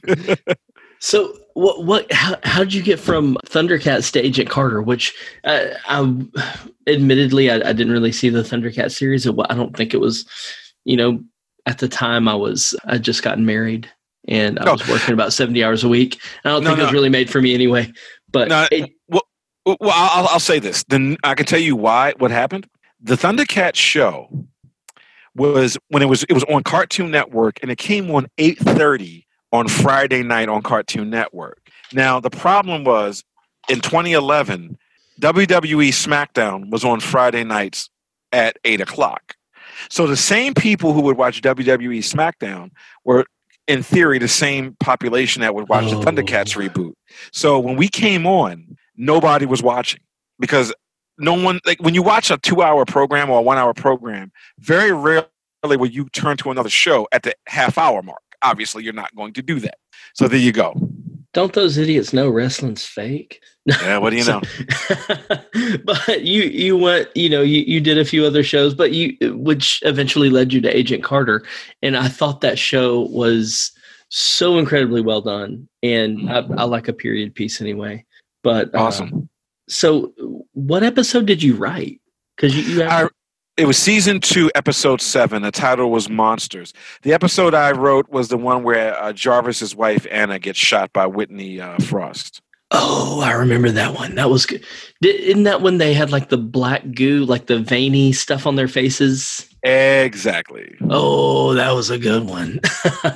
[0.99, 4.81] so, what what how how did you get from Thundercat to Agent Carter?
[4.81, 6.25] Which, uh, I
[6.87, 9.25] admittedly I, I, didn't really see the Thundercat series.
[9.25, 10.25] I don't think it was,
[10.83, 11.23] you know,
[11.65, 13.89] at the time I was I just gotten married
[14.27, 14.73] and I oh.
[14.73, 16.19] was working about seventy hours a week.
[16.43, 16.83] I don't no, think no.
[16.83, 17.91] it was really made for me anyway.
[18.31, 19.23] But no, it, well,
[19.65, 20.83] well, I'll, I'll say this.
[20.85, 22.13] Then I can tell you why.
[22.17, 22.67] What happened?
[23.01, 24.29] The Thundercat show
[25.35, 29.27] was when it was it was on Cartoon Network, and it came on eight thirty
[29.51, 31.69] on Friday night on Cartoon Network.
[31.93, 33.23] Now the problem was
[33.69, 34.77] in 2011,
[35.19, 37.89] WWE SmackDown was on Friday nights
[38.31, 39.35] at eight o'clock.
[39.89, 42.71] So the same people who would watch WWE SmackDown
[43.03, 43.25] were
[43.67, 45.99] in theory the same population that would watch oh.
[45.99, 46.93] the Thundercats reboot.
[47.31, 50.01] So when we came on, nobody was watching
[50.39, 50.73] because
[51.17, 54.31] no one like when you watch a two hour program or a one hour program,
[54.59, 55.27] very rarely
[55.63, 58.21] will you turn to another show at the half hour mark.
[58.41, 59.75] Obviously, you're not going to do that.
[60.15, 60.73] So there you go.
[61.33, 63.41] Don't those idiots know wrestling's fake?
[63.65, 64.41] Yeah, what do you know?
[65.85, 69.15] but you you went, you know, you, you did a few other shows, but you
[69.35, 71.43] which eventually led you to Agent Carter.
[71.81, 73.71] And I thought that show was
[74.09, 75.67] so incredibly well done.
[75.81, 78.05] And I, I like a period piece anyway.
[78.43, 79.13] But uh, awesome.
[79.13, 79.21] Uh,
[79.69, 80.13] so
[80.53, 82.01] what episode did you write?
[82.35, 83.07] Because you, you I,
[83.57, 85.41] it was season two, episode seven.
[85.41, 86.73] The title was Monsters.
[87.03, 91.05] The episode I wrote was the one where uh, Jarvis's wife Anna gets shot by
[91.05, 92.41] Whitney uh, Frost.
[92.71, 94.15] Oh, I remember that one.
[94.15, 94.63] That was good.
[95.03, 98.69] Isn't that when they had like the black goo, like the veiny stuff on their
[98.69, 99.47] faces?
[99.63, 100.75] Exactly.
[100.89, 102.61] Oh, that was a good one.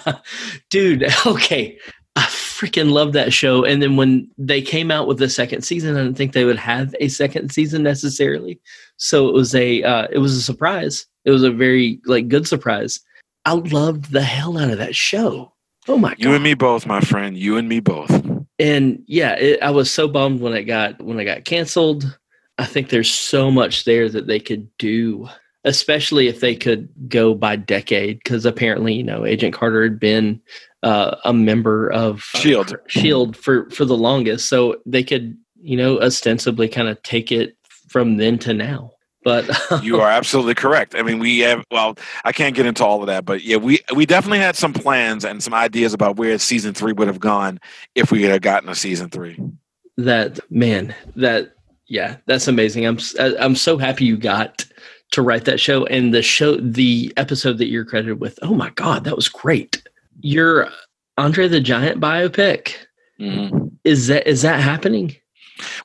[0.69, 1.79] Dude, okay.
[2.15, 3.65] I freaking love that show.
[3.65, 6.57] And then when they came out with the second season, I didn't think they would
[6.57, 8.59] have a second season necessarily.
[8.97, 11.05] So it was a uh, it was a surprise.
[11.25, 13.01] It was a very like good surprise.
[13.45, 15.51] I loved the hell out of that show.
[15.87, 16.19] Oh my god.
[16.19, 16.35] You god!
[16.35, 17.37] and me both, my friend.
[17.37, 18.09] You and me both.
[18.57, 22.17] and yeah, it, I was so bummed when it got when it got canceled.
[22.57, 25.27] I think there's so much there that they could do,
[25.65, 30.41] especially if they could go by decade, because apparently, you know, Agent Carter had been
[30.85, 32.75] uh, a member of Shield.
[32.87, 37.57] Shield for for the longest, so they could, you know, ostensibly kind of take it
[37.89, 38.91] from then to now.
[39.23, 39.49] But
[39.83, 40.93] You are absolutely correct.
[40.95, 41.63] I mean, we have.
[41.71, 44.71] Well, I can't get into all of that, but yeah, we we definitely had some
[44.71, 47.59] plans and some ideas about where season three would have gone
[47.95, 49.37] if we had gotten a season three.
[49.97, 51.53] that man that
[51.87, 52.97] yeah that's amazing i'm
[53.39, 54.65] i'm so happy you got
[55.11, 58.69] to write that show and the show the episode that you're credited with oh my
[58.71, 59.81] god that was great
[60.21, 60.69] your
[61.17, 62.75] andre the giant biopic
[63.19, 63.67] Mm-hmm.
[63.85, 65.15] is that is that happening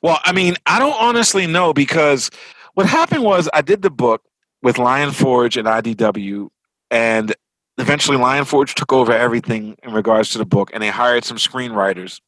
[0.01, 2.29] Well, I mean, I don't honestly know because
[2.73, 4.21] what happened was I did the book
[4.61, 6.49] with Lion Forge and IDW,
[6.89, 7.33] and
[7.77, 11.37] eventually Lion Forge took over everything in regards to the book, and they hired some
[11.37, 12.19] screenwriters.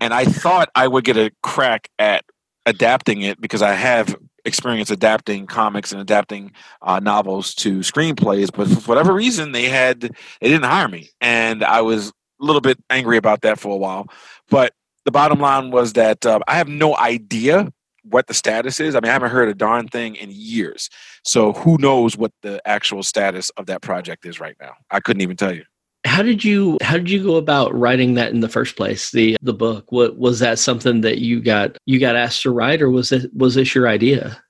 [0.00, 2.24] And I thought I would get a crack at
[2.66, 8.68] adapting it because I have experience adapting comics and adapting uh, novels to screenplays, but
[8.68, 12.78] for whatever reason, they had they didn't hire me, and I was a little bit
[12.90, 14.06] angry about that for a while.
[14.50, 14.72] But
[15.04, 17.72] the bottom line was that uh, I have no idea
[18.04, 18.94] what the status is.
[18.94, 20.90] I mean, I haven't heard a darn thing in years.
[21.24, 24.74] So who knows what the actual status of that project is right now?
[24.90, 25.64] I couldn't even tell you.
[26.04, 29.36] How did you how did you go about writing that in the first place the
[29.42, 29.90] the book?
[29.90, 33.30] What was that something that you got you got asked to write or was it
[33.34, 34.40] was this your idea?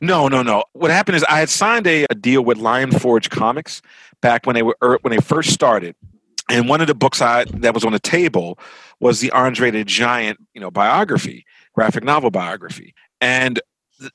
[0.00, 0.64] No, no, no.
[0.72, 3.82] What happened is I had signed a, a deal with Lion Forge Comics
[4.20, 5.94] back when they were er, when they first started,
[6.50, 8.58] and one of the books I that was on the table
[8.98, 13.60] was the Andre the Giant, you know, biography, graphic novel biography, and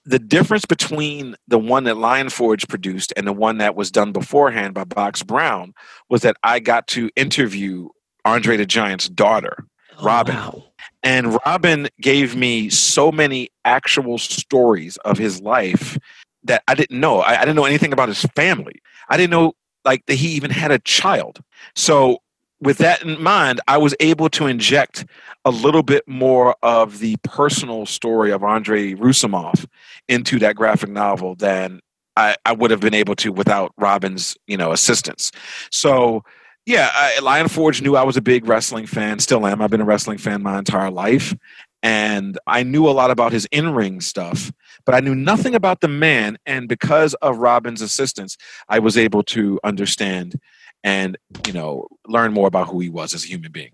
[0.05, 4.11] the difference between the one that Lion Forge produced and the one that was done
[4.11, 5.73] beforehand by Box Brown
[6.09, 7.89] was that I got to interview
[8.25, 9.65] Andre the Giant's daughter.
[9.97, 10.36] Oh, Robin.
[10.36, 10.63] Oh, wow.
[11.03, 15.97] And Robin gave me so many actual stories of his life
[16.43, 17.19] that I didn't know.
[17.19, 18.82] I, I didn't know anything about his family.
[19.09, 19.53] I didn't know
[19.84, 21.41] like that he even had a child.
[21.75, 22.19] So
[22.62, 25.05] with that in mind, I was able to inject
[25.43, 29.66] a little bit more of the personal story of Andre Roussimoff
[30.07, 31.82] into that graphic novel than
[32.16, 35.32] I, I would have been able to without Robin's, you know, assistance.
[35.72, 36.24] So
[36.66, 39.20] yeah, I, Lion Forge knew I was a big wrestling fan.
[39.20, 39.62] Still am.
[39.62, 41.34] I've been a wrestling fan my entire life,
[41.82, 44.51] and I knew a lot about his in-ring stuff,
[44.86, 46.38] but I knew nothing about the man.
[46.45, 48.38] And because of Robin's assistance,
[48.70, 50.39] I was able to understand
[50.84, 51.17] and
[51.47, 53.71] you know learn more about who he was as a human being.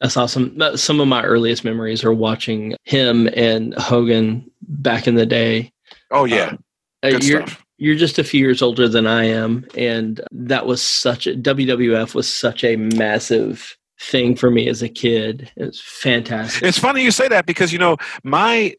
[0.00, 0.56] That's awesome.
[0.60, 5.72] Uh, Some of my earliest memories are watching him and Hogan back in the day.
[6.10, 6.54] Oh yeah,
[7.02, 7.64] Uh, good you're stuff.
[7.78, 12.14] you're just a few years older than I am, and that was such a WWF
[12.14, 15.50] was such a massive thing for me as a kid.
[15.56, 16.62] It was fantastic.
[16.62, 18.74] It's funny you say that because you know my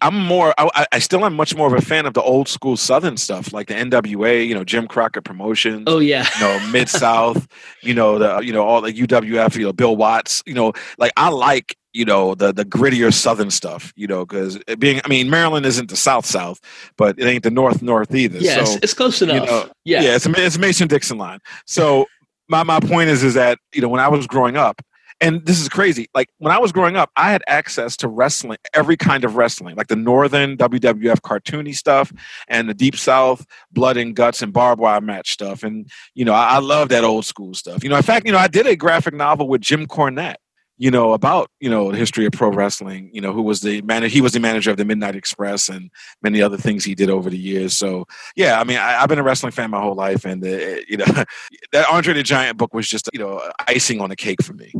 [0.00, 2.76] I'm more I, I still am much more of a fan of the old school
[2.76, 5.84] Southern stuff like the NWA, you know Jim Crockett Promotions.
[5.86, 7.46] oh yeah, you know, Mid South,
[7.82, 11.12] you know, the you know, all the UWF, you know, Bill Watts, you know, like
[11.16, 15.30] I like, you know, the the grittier Southern stuff, you know, because being, I mean,
[15.30, 16.60] Maryland isn't the South South,
[16.96, 18.38] but it ain't the North North either.
[18.38, 19.46] yeah, it's, so it's close enough.
[19.46, 20.02] know, yeah.
[20.02, 21.38] yeah, it's it's Mason Dixon line.
[21.66, 22.06] So
[22.48, 24.82] my my point is is that you know when I was growing up,
[25.20, 26.08] and this is crazy.
[26.14, 29.76] Like when I was growing up, I had access to wrestling, every kind of wrestling,
[29.76, 32.12] like the Northern WWF cartoony stuff,
[32.48, 35.62] and the Deep South blood and guts and barbed wire match stuff.
[35.62, 37.82] And you know, I, I love that old school stuff.
[37.82, 40.36] You know, in fact, you know, I did a graphic novel with Jim Cornette.
[40.78, 43.08] You know about you know the history of pro wrestling.
[43.10, 44.02] You know who was the man.
[44.02, 45.90] He was the manager of the Midnight Express and
[46.22, 47.74] many other things he did over the years.
[47.74, 48.06] So
[48.36, 50.98] yeah, I mean, I, I've been a wrestling fan my whole life, and uh, you
[50.98, 51.06] know,
[51.72, 54.70] that Andre the Giant book was just you know icing on the cake for me.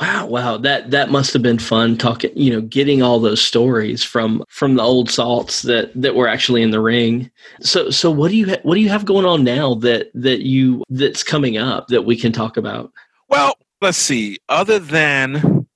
[0.00, 0.56] Wow, wow.
[0.58, 4.74] That that must have been fun talking, you know, getting all those stories from from
[4.74, 7.30] the old salts that that were actually in the ring.
[7.60, 10.42] So so what do you ha- what do you have going on now that that
[10.42, 12.92] you that's coming up that we can talk about?
[13.28, 14.38] Well, let's see.
[14.50, 15.66] Other than,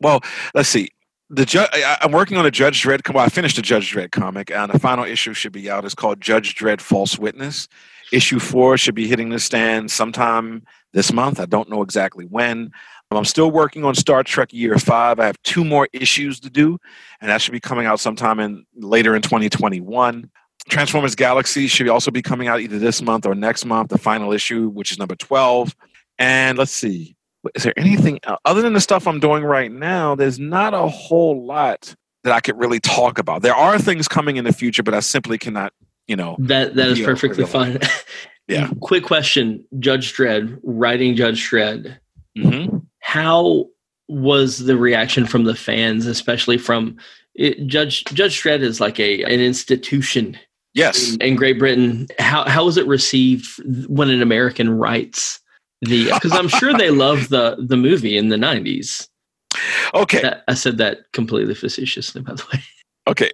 [0.00, 0.20] well,
[0.52, 0.90] let's see.
[1.32, 3.08] The ju- I, I'm working on a Judge Dredd.
[3.14, 5.84] Well, I finished the Judge Dredd comic, and the final issue should be out.
[5.84, 7.68] It's called Judge Dredd: False Witness.
[8.12, 11.38] Issue four should be hitting the stand sometime this month.
[11.38, 12.72] I don't know exactly when.
[13.18, 15.18] I'm still working on Star Trek Year Five.
[15.18, 16.78] I have two more issues to do,
[17.20, 20.30] and that should be coming out sometime in later in 2021.
[20.68, 23.90] Transformers Galaxy should also be coming out either this month or next month.
[23.90, 25.74] The final issue, which is number 12.
[26.18, 27.16] And let's see.
[27.54, 30.14] is there anything other than the stuff I'm doing right now?
[30.14, 33.42] There's not a whole lot that I could really talk about.
[33.42, 35.72] There are things coming in the future, but I simply cannot,
[36.06, 36.36] you know.
[36.38, 37.78] That that is perfectly fine.
[38.46, 38.70] yeah.
[38.80, 41.96] Quick question, Judge Dredd, writing Judge Dredd.
[42.38, 42.76] Mm-hmm.
[43.00, 43.66] How
[44.08, 46.96] was the reaction from the fans, especially from
[47.34, 50.38] it, Judge Judge Dredd is like a an institution.
[50.74, 51.14] Yes.
[51.14, 53.46] In, in Great Britain, how how was it received
[53.88, 55.40] when an American writes
[55.82, 56.10] the?
[56.12, 59.08] Because I'm sure they love the the movie in the '90s.
[59.94, 60.22] Okay.
[60.22, 62.62] That, I said that completely facetiously, by the way.
[63.08, 63.30] Okay.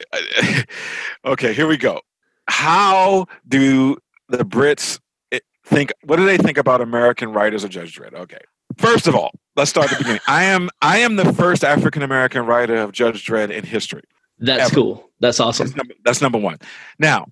[1.24, 1.52] okay.
[1.52, 2.00] Here we go.
[2.48, 3.98] How do
[4.28, 4.98] the Brits
[5.32, 5.92] eh, think?
[6.04, 8.14] What do they think about American writers of Judge Dredd?
[8.14, 8.40] Okay.
[8.78, 10.20] First of all, let's start at the beginning.
[10.26, 14.02] I am I am the first African American writer of Judge Dredd in history.
[14.38, 14.74] That's ever.
[14.74, 15.10] cool.
[15.20, 15.66] That's awesome.
[15.66, 16.58] That's number, that's number one.
[16.98, 17.26] Now,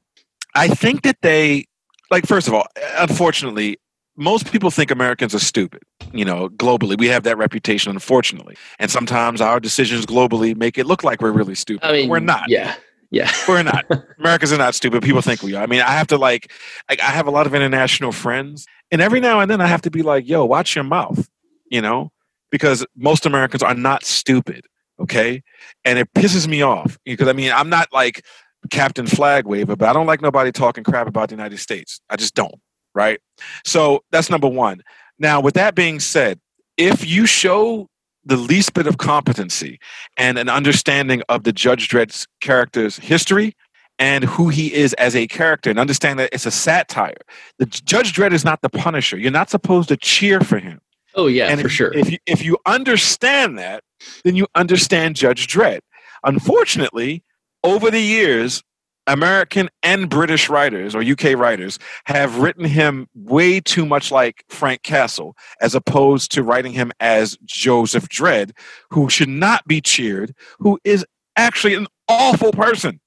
[0.54, 1.66] I think that they
[2.10, 2.66] like first of all,
[2.98, 3.78] unfortunately,
[4.16, 5.82] most people think Americans are stupid.
[6.12, 8.56] You know, globally, we have that reputation, unfortunately.
[8.78, 11.86] And sometimes our decisions globally make it look like we're really stupid.
[11.86, 12.48] I mean, we're not.
[12.48, 12.74] Yeah.
[13.10, 13.30] Yeah.
[13.48, 13.84] we're not.
[14.18, 15.02] Americans are not stupid.
[15.02, 15.62] People think we are.
[15.62, 16.52] I mean, I have to like,
[16.88, 19.82] like, I have a lot of international friends, and every now and then I have
[19.82, 21.28] to be like, yo, watch your mouth,
[21.70, 22.10] you know,
[22.50, 24.66] because most Americans are not stupid.
[25.00, 25.42] Okay.
[25.84, 28.24] And it pisses me off because I mean, I'm not like
[28.70, 32.00] Captain Flag Waver, but I don't like nobody talking crap about the United States.
[32.08, 32.60] I just don't
[32.94, 33.20] right?
[33.64, 34.82] So that's number one.
[35.18, 36.40] Now, with that being said,
[36.76, 37.88] if you show
[38.24, 39.78] the least bit of competency
[40.16, 43.54] and an understanding of the Judge Dredd's character's history
[43.98, 47.16] and who he is as a character, and understand that it's a satire,
[47.58, 49.16] the Judge Dredd is not the Punisher.
[49.16, 50.80] You're not supposed to cheer for him.
[51.14, 51.92] Oh yeah, and for if, sure.
[51.94, 53.84] If you, if you understand that,
[54.24, 55.80] then you understand Judge Dredd.
[56.24, 57.22] Unfortunately,
[57.62, 58.62] over the years,
[59.06, 64.82] American and British writers or UK writers have written him way too much like Frank
[64.82, 68.52] Castle, as opposed to writing him as Joseph Dredd,
[68.90, 71.04] who should not be cheered, who is
[71.36, 73.00] actually an awful person.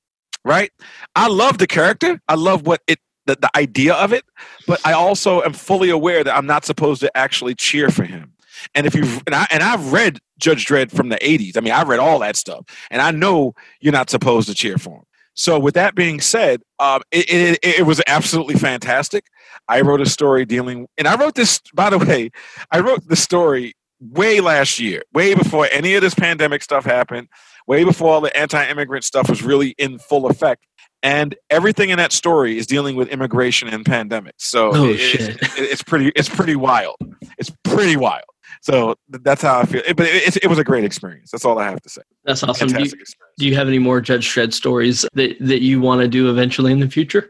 [0.48, 0.72] Right?
[1.16, 2.22] I love the character.
[2.28, 4.24] I love what it the, the idea of it,
[4.68, 8.32] but I also am fully aware that I'm not supposed to actually cheer for him.
[8.74, 11.58] And if you and I and I've read Judge Dredd from the 80s.
[11.58, 14.78] I mean, I read all that stuff, and I know you're not supposed to cheer
[14.78, 15.04] for him.
[15.34, 19.26] So, with that being said, um, it, it, it, was absolutely fantastic.
[19.68, 22.32] I wrote a story dealing, and I wrote this, by the way,
[22.72, 27.28] I wrote the story way last year, way before any of this pandemic stuff happened,
[27.68, 30.66] way before all the anti immigrant stuff was really in full effect.
[31.04, 34.40] And everything in that story is dealing with immigration and pandemics.
[34.40, 36.96] So oh, it, it's, it's pretty, it's pretty wild.
[37.38, 38.26] It's pretty wild.
[38.62, 39.82] So that's how I feel.
[39.86, 41.30] It, but it, it, was a great experience.
[41.32, 42.02] That's all I have to say.
[42.24, 42.70] That's awesome.
[42.70, 42.92] Do you,
[43.38, 46.72] do you, have any more Judge Dredd stories that, that you want to do eventually
[46.72, 47.30] in the future?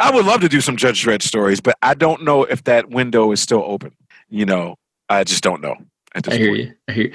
[0.00, 2.90] I would love to do some Judge Dredd stories, but I don't know if that
[2.90, 3.92] window is still open.
[4.28, 4.76] You know,
[5.08, 5.76] I just don't know.
[6.14, 6.58] I hear point.
[6.60, 6.74] you.
[6.88, 7.14] I hear you.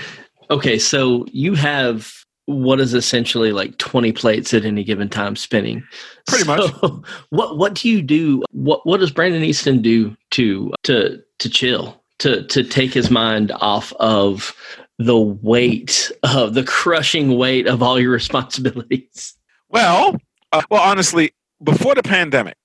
[0.51, 2.13] Okay, so you have
[2.45, 5.83] what is essentially like 20 plates at any given time spinning.
[6.27, 7.05] Pretty so much.
[7.29, 8.43] What what do you do?
[8.51, 11.99] What what does Brandon Easton do to to to chill?
[12.19, 14.55] to to take his mind off of
[14.99, 19.35] the weight of the crushing weight of all your responsibilities?
[19.69, 20.15] Well,
[20.51, 21.31] uh, well, honestly,
[21.63, 22.57] before the pandemic,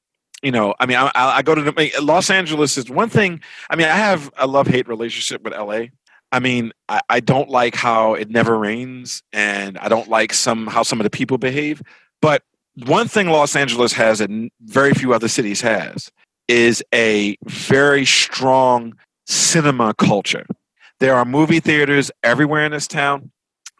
[0.42, 3.40] you know, I mean, I, I go to the, Los Angeles is one thing.
[3.70, 5.86] I mean, I have a love hate relationship with LA.
[6.34, 10.66] I mean, I, I don't like how it never rains, and I don't like some
[10.66, 11.80] how some of the people behave.
[12.20, 12.42] But
[12.86, 16.10] one thing Los Angeles has, and very few other cities has,
[16.48, 18.94] is a very strong
[19.28, 20.44] cinema culture.
[20.98, 23.30] There are movie theaters everywhere in this town,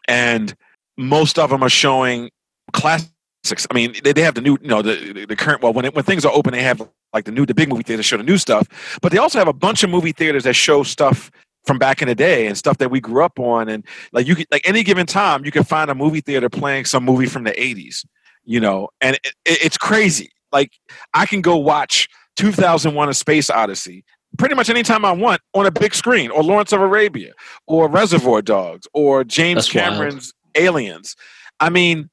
[0.07, 0.55] and
[0.97, 2.29] most of them are showing
[2.71, 3.67] classics.
[3.69, 5.61] I mean, they, they have the new, you know, the, the current.
[5.61, 7.83] Well, when it, when things are open, they have like the new, the big movie
[7.83, 10.53] theaters show the new stuff, but they also have a bunch of movie theaters that
[10.53, 11.29] show stuff
[11.65, 13.69] from back in the day and stuff that we grew up on.
[13.69, 16.85] And like you, could, like any given time, you can find a movie theater playing
[16.85, 18.05] some movie from the '80s,
[18.43, 20.31] you know, and it, it, it's crazy.
[20.51, 20.73] Like
[21.13, 24.03] I can go watch 2001: A Space Odyssey
[24.37, 27.33] pretty much anytime I want on a big screen, or Lawrence of Arabia,
[27.67, 30.67] or Reservoir Dogs, or James That's Cameron's wild.
[30.67, 31.15] Aliens.
[31.59, 32.09] I mean,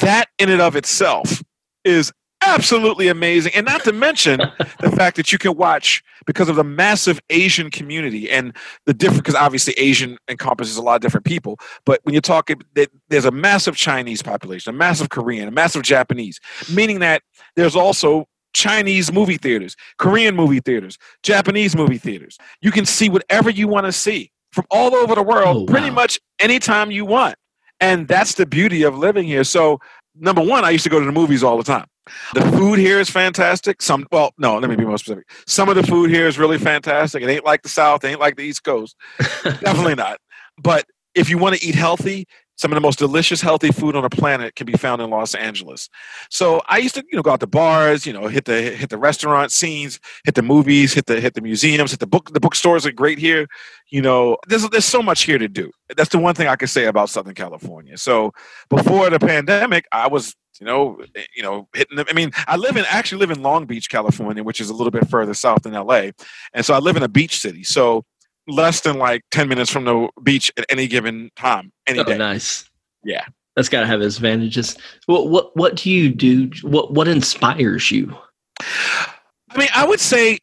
[0.00, 1.42] that in and of itself
[1.84, 2.12] is
[2.42, 3.52] absolutely amazing.
[3.54, 4.40] And not to mention
[4.80, 9.22] the fact that you can watch because of the massive Asian community and the different,
[9.22, 11.58] because obviously Asian encompasses a lot of different people.
[11.84, 12.60] But when you're talking,
[13.08, 16.40] there's a massive Chinese population, a massive Korean, a massive Japanese,
[16.72, 17.22] meaning that
[17.54, 22.38] there's also Chinese movie theaters, Korean movie theaters, Japanese movie theaters.
[22.62, 25.66] You can see whatever you want to see from all over the world, oh, wow.
[25.66, 27.36] pretty much anytime you want.
[27.80, 29.44] And that's the beauty of living here.
[29.44, 29.80] So
[30.18, 31.86] number one, I used to go to the movies all the time.
[32.34, 33.82] The food here is fantastic.
[33.82, 35.28] Some, well, no, let me be more specific.
[35.46, 37.22] Some of the food here is really fantastic.
[37.22, 38.96] It ain't like the South, it ain't like the East Coast.
[39.42, 40.18] Definitely not.
[40.56, 44.02] But if you want to eat healthy, some of the most delicious, healthy food on
[44.02, 45.88] the planet can be found in Los Angeles.
[46.30, 48.90] So I used to, you know, go out to bars, you know, hit the hit
[48.90, 52.32] the restaurant scenes, hit the movies, hit the hit the museums, hit the book.
[52.32, 53.46] The bookstores are great here.
[53.90, 55.70] You know, there's there's so much here to do.
[55.96, 57.96] That's the one thing I can say about Southern California.
[57.98, 58.32] So
[58.70, 61.96] before the pandemic, I was you know, eh, you know, hitting.
[61.96, 64.74] The, I mean, I live in actually live in Long Beach, California, which is a
[64.74, 66.10] little bit further south than LA,
[66.54, 67.62] and so I live in a beach city.
[67.62, 68.04] So
[68.48, 72.16] less than like 10 minutes from the beach at any given time any oh, day.
[72.16, 72.68] nice.
[73.04, 73.24] Yeah.
[73.54, 74.76] That's got to have its advantages.
[75.06, 76.50] What what what do you do?
[76.62, 78.14] What what inspires you?
[78.60, 80.38] I mean i would say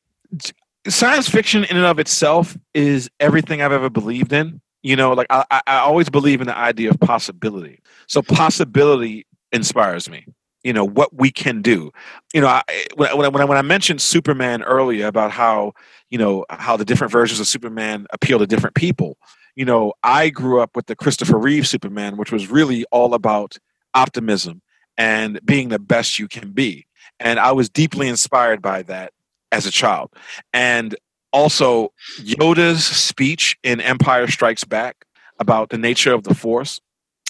[0.88, 4.60] science fiction in and of itself is everything i've ever believed in.
[4.82, 7.80] You know like i i always believe in the idea of possibility.
[8.08, 10.26] So possibility inspires me
[10.64, 11.92] you know what we can do.
[12.34, 12.64] You know I,
[12.96, 15.74] when, I, when I mentioned superman earlier about how
[16.10, 19.18] you know how the different versions of superman appeal to different people
[19.56, 23.58] you know i grew up with the christopher reeve superman which was really all about
[23.94, 24.62] optimism
[24.98, 26.86] and being the best you can be.
[27.20, 29.12] And i was deeply inspired by that
[29.52, 30.12] as a child.
[30.54, 30.96] And
[31.32, 35.06] also yoda's speech in empire strikes back
[35.40, 36.80] about the nature of the force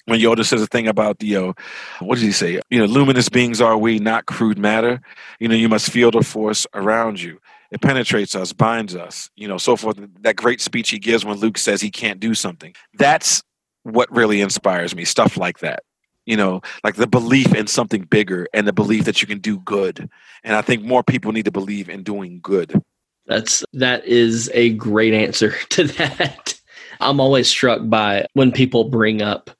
[0.06, 1.52] when Yoda says a thing about the, uh,
[2.00, 2.60] what does he say?
[2.70, 5.00] You know, luminous beings are we, not crude matter.
[5.40, 7.40] You know, you must feel the force around you.
[7.70, 9.98] It penetrates us, binds us, you know, so forth.
[10.20, 12.74] That great speech he gives when Luke says he can't do something.
[12.94, 13.42] That's
[13.82, 15.82] what really inspires me, stuff like that.
[16.26, 19.58] You know, like the belief in something bigger and the belief that you can do
[19.60, 20.08] good.
[20.42, 22.80] And I think more people need to believe in doing good.
[23.26, 26.54] That's that is a great answer to that.
[27.00, 29.50] I'm always struck by when people bring up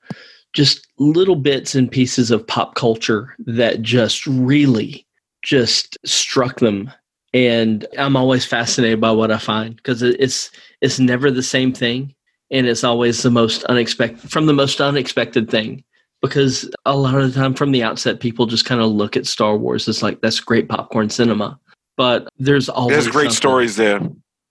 [0.55, 5.05] just little bits and pieces of pop culture that just really
[5.43, 6.91] just struck them.
[7.33, 10.49] And i'm always fascinated by what i find because it's
[10.81, 12.15] it's never the same thing.
[12.49, 15.83] And it's always the most unexpected from the most unexpected thing.
[16.21, 19.27] Because a lot of the time from the outset people just kind of look at
[19.27, 21.59] star wars as like that's great popcorn cinema.
[21.97, 23.99] But there's always there's great stories there.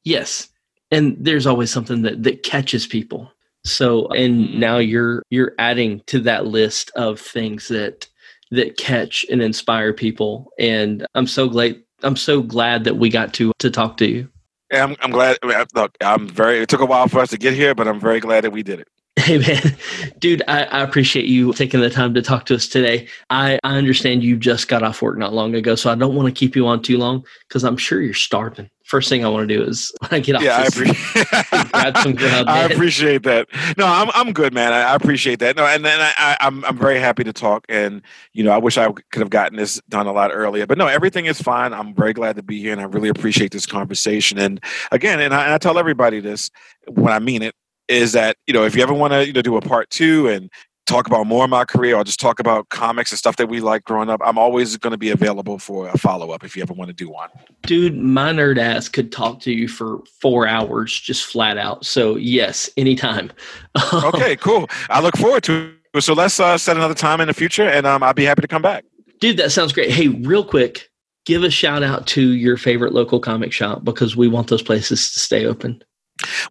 [0.05, 0.49] Yes.
[0.91, 3.33] And there's always something that that catches people
[3.65, 8.07] so and now you're you're adding to that list of things that
[8.51, 10.53] that catch and inspire people.
[10.59, 14.29] And I'm so glad I'm so glad that we got to to talk to you.
[14.71, 15.39] Yeah, I'm, I'm glad.
[15.75, 16.59] Look, I'm very.
[16.61, 18.63] It took a while for us to get here, but I'm very glad that we
[18.63, 18.89] did it.
[19.25, 19.77] Hey man,
[20.19, 23.07] dude, I, I, appreciate you taking the time to talk to us today.
[23.31, 26.27] I, I understand you just got off work not long ago, so I don't want
[26.27, 29.49] to keep you on too long because I'm sure you're starving first thing I want
[29.49, 30.43] to do is when I get off.
[30.43, 31.29] Yeah, I appreciate.
[31.73, 32.49] grab some.
[32.49, 33.49] I appreciate that.
[33.77, 34.73] No, I'm I'm good, man.
[34.73, 35.57] I, I appreciate that.
[35.57, 37.65] No, and then I, I'm I'm very happy to talk.
[37.69, 38.03] And
[38.33, 40.67] you know, I wish I could have gotten this done a lot earlier.
[40.67, 41.73] But no, everything is fine.
[41.73, 44.39] I'm very glad to be here, and I really appreciate this conversation.
[44.39, 44.63] And
[44.93, 46.51] again, and I, and I tell everybody this
[46.87, 47.55] when I mean it
[47.89, 50.29] is that you know if you ever want to you know do a part two
[50.29, 50.51] and
[50.87, 53.61] talk about more of my career or just talk about comics and stuff that we
[53.61, 56.63] like growing up, I'm always going to be available for a follow up if you
[56.63, 57.31] ever want to do one.
[57.63, 61.87] Dude, my nerd ass could talk to you for four hours just flat out.
[61.87, 63.33] So, yes, anytime.
[63.93, 64.69] okay, cool.
[64.91, 66.03] I look forward to it.
[66.03, 68.49] So, let's uh, set another time in the future and um, I'll be happy to
[68.49, 68.85] come back.
[69.21, 69.91] Dude, that sounds great.
[69.91, 70.91] Hey, real quick,
[71.25, 75.13] give a shout out to your favorite local comic shop because we want those places
[75.13, 75.83] to stay open.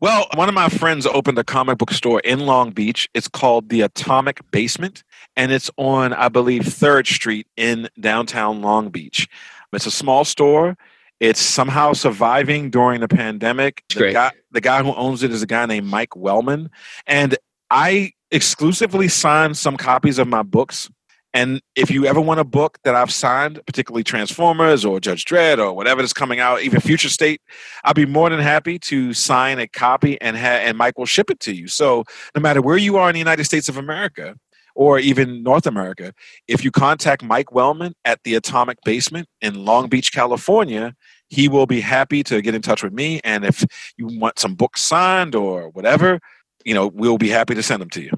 [0.01, 3.09] Well, one of my friends opened a comic book store in Long Beach.
[3.13, 5.03] It's called the Atomic Basement,
[5.35, 9.27] and it's on, I believe, 3rd Street in downtown Long Beach.
[9.71, 10.77] It's a small store.
[11.19, 13.83] It's somehow surviving during the pandemic.
[13.89, 16.69] The guy, the guy who owns it is a guy named Mike Wellman.
[17.07, 17.37] And
[17.69, 20.89] I exclusively signed some copies of my books
[21.33, 25.57] and if you ever want a book that I've signed, particularly Transformers or Judge Dredd
[25.57, 27.41] or whatever that's coming out, even Future State,
[27.83, 31.31] I'll be more than happy to sign a copy and ha- and Mike will ship
[31.31, 31.67] it to you.
[31.67, 32.03] So
[32.35, 34.35] no matter where you are in the United States of America
[34.75, 36.13] or even North America,
[36.47, 40.93] if you contact Mike Wellman at the Atomic Basement in Long Beach, California,
[41.29, 43.19] he will be happy to get in touch with me.
[43.23, 43.65] And if
[43.97, 46.19] you want some books signed or whatever,
[46.63, 48.11] you know, we'll be happy to send them to you.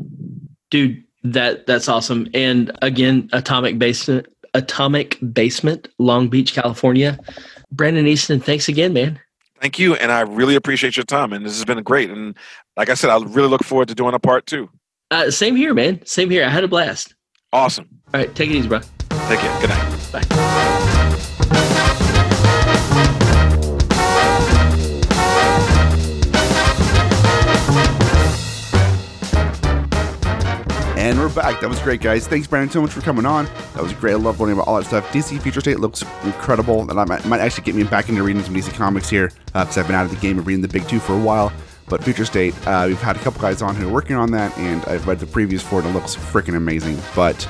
[0.70, 2.28] Dude, that that's awesome.
[2.34, 7.19] And again, Atomic Basement, Atomic Basement, Long Beach, California.
[7.71, 9.19] Brandon Easton, thanks again, man.
[9.59, 11.34] Thank you, and I really appreciate your time.
[11.34, 12.09] And this has been great.
[12.09, 12.38] And
[12.78, 14.69] like I said, I really look forward to doing a part two.
[15.11, 16.05] Uh, same here, man.
[16.05, 16.45] Same here.
[16.45, 17.15] I had a blast.
[17.53, 17.88] Awesome.
[18.13, 18.80] All right, take it easy, bro.
[19.28, 19.61] Take care.
[19.61, 20.11] Good night.
[20.11, 20.91] Bye.
[31.05, 31.61] And we're back.
[31.61, 32.27] That was great, guys.
[32.27, 33.45] Thanks, Brandon, so much for coming on.
[33.75, 34.13] That was great.
[34.13, 35.07] I love learning about all that stuff.
[35.09, 38.41] DC Future State looks incredible, and I might, might actually get me back into reading
[38.41, 40.67] some DC comics here because uh, I've been out of the game of reading the
[40.67, 41.53] big two for a while.
[41.87, 44.57] But Future State, uh, we've had a couple guys on who are working on that,
[44.57, 46.97] and I've read the previews for it, and it looks freaking amazing.
[47.15, 47.47] But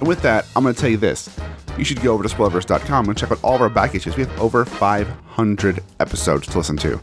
[0.00, 1.36] with that, I'm going to tell you this.
[1.76, 4.16] You should go over to spoilerverse.com and check out all of our back issues.
[4.16, 7.00] We have over 500 episodes to listen to.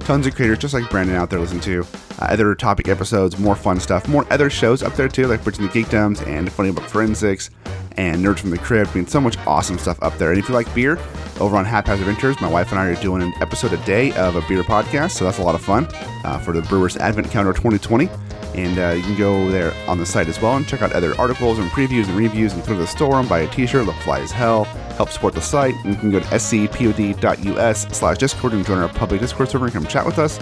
[0.00, 1.82] Tons of creators just like Brandon out there listen to.
[2.20, 5.66] Uh, other topic episodes, more fun stuff, more other shows up there too, like Bridging
[5.66, 7.50] the Geekdoms and Funny About Forensics
[7.96, 8.88] and Nerds from the Crib.
[8.90, 10.30] I mean, so much awesome stuff up there.
[10.30, 10.98] And if you like beer,
[11.38, 14.36] over on Haphazard Adventures, my wife and I are doing an episode a day of
[14.36, 15.86] a beer podcast, so that's a lot of fun
[16.24, 18.08] uh, for the Brewers Advent Calendar 2020.
[18.54, 21.18] And uh, you can go there on the site as well and check out other
[21.20, 23.94] articles and previews and reviews and go to the store and buy a t-shirt, look
[23.96, 24.64] fly as hell,
[25.00, 25.74] help support the site.
[25.76, 29.72] And you can go to scpod.us slash discord and join our public discord server and
[29.72, 30.36] come chat with us.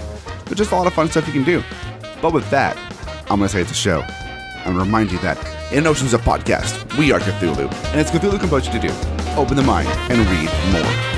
[0.46, 1.62] There's just a lot of fun stuff you can do.
[2.20, 2.76] But with that,
[3.30, 4.02] I'm going to say it's a show.
[4.64, 5.38] To remind you that
[5.72, 8.92] in Oceans of Podcast, we are Cthulhu, and it's Cthulhu compels you to do.
[9.36, 11.17] Open the mind and read more.